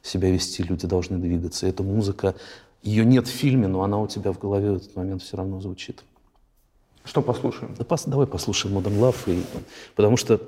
[0.01, 1.65] себя вести, люди должны двигаться.
[1.65, 2.35] Эта музыка,
[2.81, 5.61] ее нет в фильме, но она у тебя в голове в этот момент все равно
[5.61, 6.03] звучит.
[7.05, 7.73] Что послушаем?
[7.77, 9.43] Да пос- давай послушаем Modern Love, и,
[9.95, 10.41] потому что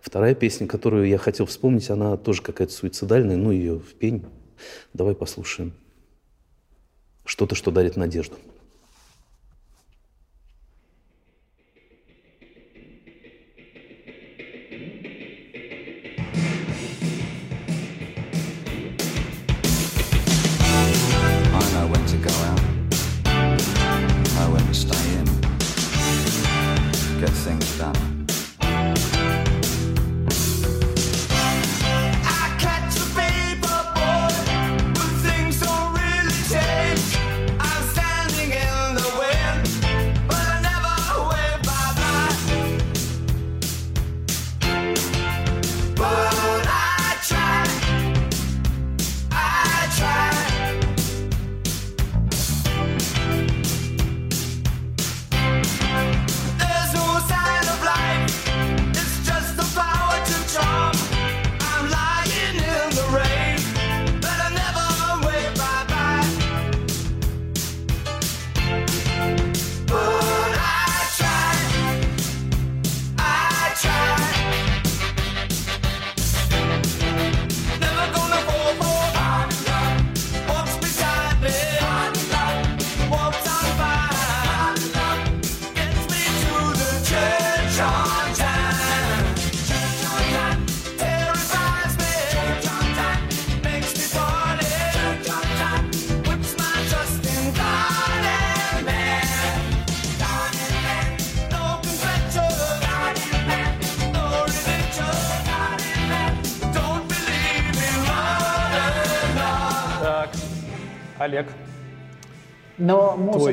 [0.00, 4.26] вторая песня, которую я хотел вспомнить, она тоже какая-то суицидальная, ну ее в пень.
[4.92, 5.72] Давай послушаем
[7.24, 8.36] что-то, что дарит надежду.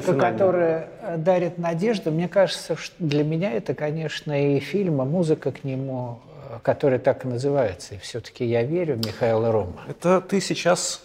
[0.08, 5.06] Музыка, которая э, дарит надежду, мне кажется, что для меня это, конечно, и фильм, а
[5.06, 6.20] музыка к нему,
[6.52, 7.96] э, которая так и называется.
[7.96, 9.82] И все-таки я верю в Михаила Рома.
[9.88, 11.02] Это ты сейчас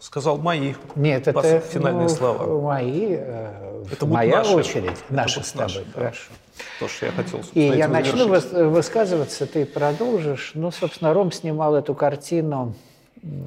[0.00, 2.60] сказал мои Нет, это финальные ну, слова.
[2.60, 4.54] мои, э, Это моя наши.
[4.54, 5.92] очередь, Это наша с тобой, наши, да.
[5.92, 6.32] хорошо.
[6.78, 10.52] То, что я хотел, И я начну выс- высказываться, ты продолжишь.
[10.54, 12.74] Ну, собственно, Ром снимал эту картину,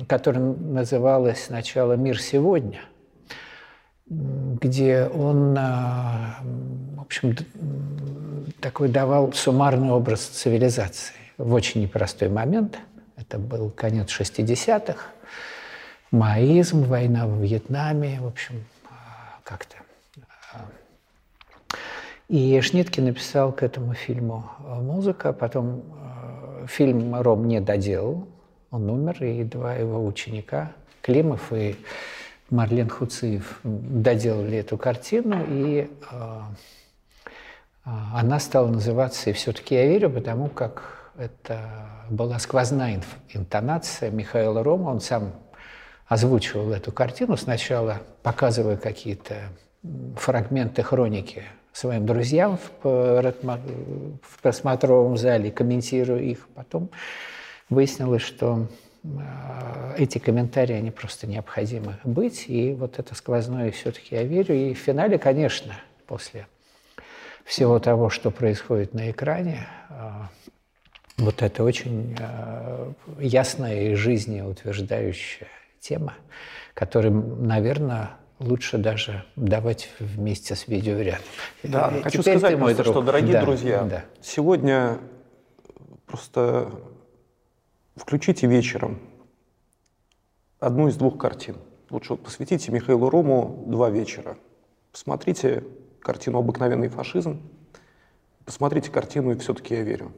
[0.10, 2.82] которая называлась сначала «Мир сегодня»,
[4.09, 7.35] где он, м, в общем,
[8.61, 12.79] такой давал суммарный образ цивилизации в очень непростой момент.
[13.17, 15.05] Это был конец 60-х,
[16.11, 19.77] маоизм, война в Вьетнаме, в общем, а, как-то
[22.27, 25.84] и Шнитке написал к этому фильму э, музыку, а потом
[26.61, 28.27] э, фильм Ром не доделал,
[28.69, 31.77] он умер, и два его ученика, Климов и
[32.49, 36.41] Марлен Хуциев, доделали эту картину, и э,
[37.86, 43.02] э, она стала называться «И все-таки я верю», потому как это была сквозная
[43.34, 45.34] интонация Михаила Рома, он сам
[46.07, 49.36] озвучивал эту картину, сначала показывая какие-то
[50.15, 51.44] фрагменты хроники
[51.74, 53.60] своим друзьям в, просма-
[54.24, 56.48] в просмотровом зале, комментируя их.
[56.56, 56.90] Потом
[57.69, 58.86] выяснилось, что э,
[59.97, 62.45] эти комментарии, они просто необходимы быть.
[62.47, 64.55] И вот это сквозное все-таки я верю.
[64.55, 65.73] И в финале, конечно,
[66.05, 66.47] после
[67.45, 70.09] всего того, что происходит на экране, э,
[71.17, 75.47] вот это очень э, ясная и жизнеутверждающая
[75.79, 76.13] тема,
[76.73, 81.23] которую, наверное, лучше даже давать вместе с видео рядом.
[81.63, 84.05] Да, Э, хочу сказать просто, что, дорогие Да, друзья, да.
[84.21, 84.99] сегодня
[86.05, 86.69] просто
[87.98, 88.99] включите вечером
[90.60, 91.57] одну из двух картин.
[91.90, 94.38] Лучше вот посвятите Михаилу Рому два вечера.
[94.91, 95.64] Посмотрите
[95.99, 97.41] картину «Обыкновенный фашизм»,
[98.45, 100.11] посмотрите картину «И все-таки я верю».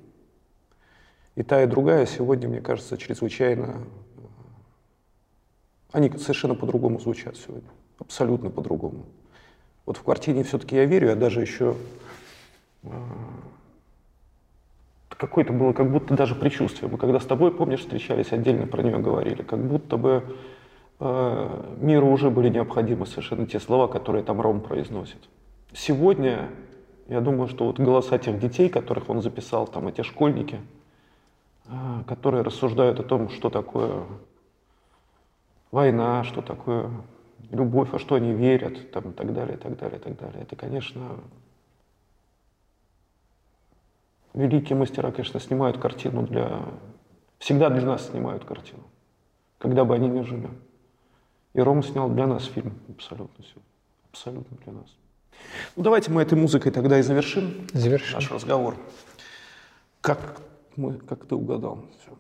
[1.35, 3.87] И та, и другая сегодня, мне кажется, чрезвычайно...
[4.17, 4.21] э,
[5.91, 7.69] Они совершенно по-другому звучат сегодня.
[7.97, 9.05] Абсолютно по-другому.
[9.85, 11.75] Вот в картине все-таки я верю, я даже еще
[12.83, 12.89] э,
[15.19, 16.89] какое-то было как будто даже предчувствие.
[16.89, 20.23] Мы когда с тобой, помнишь, встречались, отдельно про нее говорили, как будто бы
[20.99, 25.29] э, миру уже были необходимы совершенно те слова, которые там Ром произносит.
[25.73, 26.49] Сегодня,
[27.09, 30.61] я думаю, что вот голоса тех детей, которых он записал, там эти школьники,
[31.65, 31.71] э,
[32.07, 34.05] которые рассуждают о том, что такое
[35.69, 36.91] война, что такое
[37.51, 40.43] любовь, во что они верят, там, и так далее, и так далее, и так далее.
[40.43, 41.01] Это, конечно,
[44.33, 46.65] великие мастера, конечно, снимают картину для...
[47.39, 48.83] Всегда для нас снимают картину,
[49.57, 50.49] когда бы они ни жили.
[51.53, 53.55] И Ром снял для нас фильм абсолютно все.
[54.11, 54.95] Абсолютно для нас.
[55.75, 58.15] Ну, давайте мы этой музыкой тогда и завершим, Завершим.
[58.15, 58.75] наш разговор.
[60.01, 60.41] Как,
[60.75, 61.85] мы, как ты угадал?
[61.99, 62.11] Все.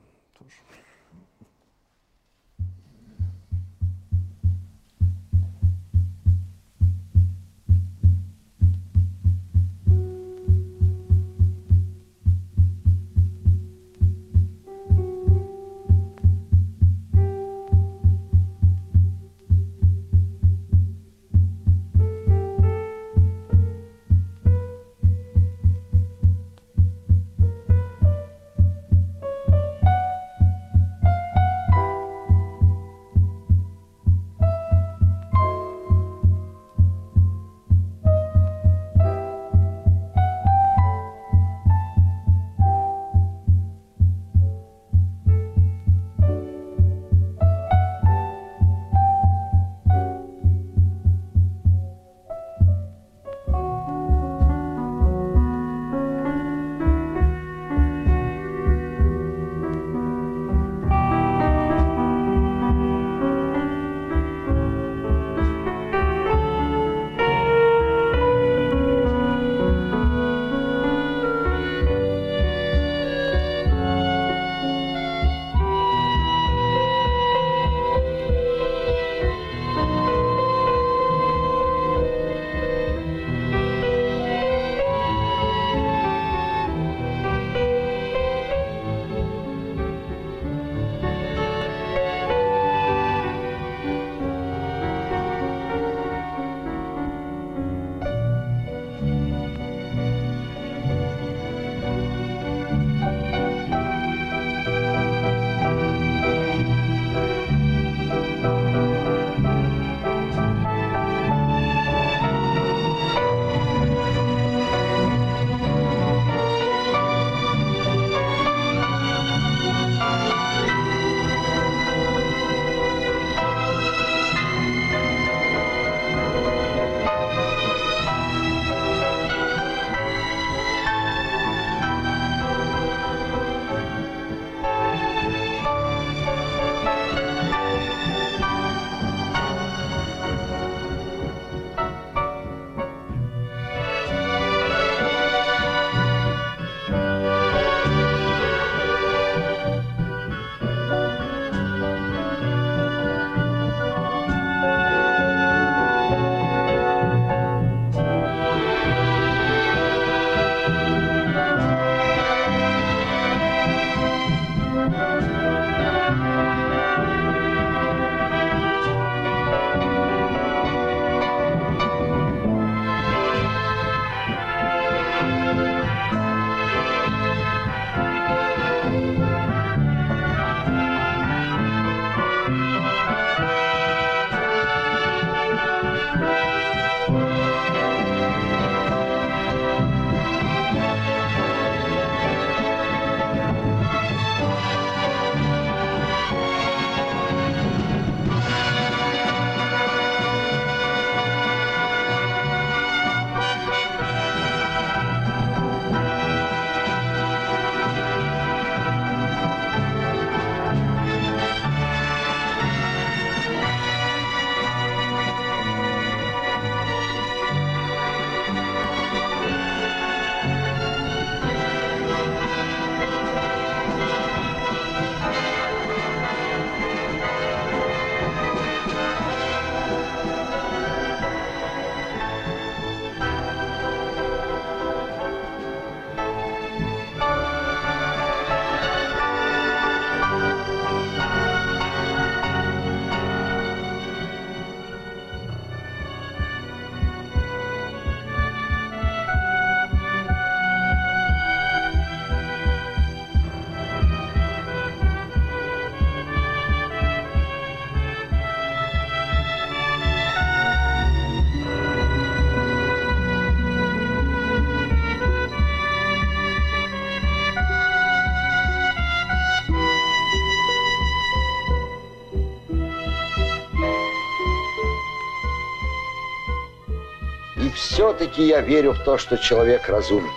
[278.19, 280.29] Все-таки я верю в то, что человек разумен.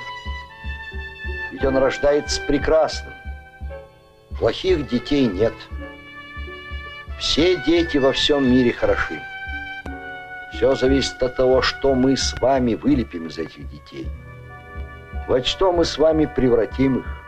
[1.51, 3.13] Ведь он рождается прекрасным.
[4.39, 5.53] Плохих детей нет.
[7.19, 9.21] Все дети во всем мире хороши.
[10.53, 14.07] Все зависит от того, что мы с вами вылепим из этих детей.
[15.27, 17.22] Во что мы с вами превратим их.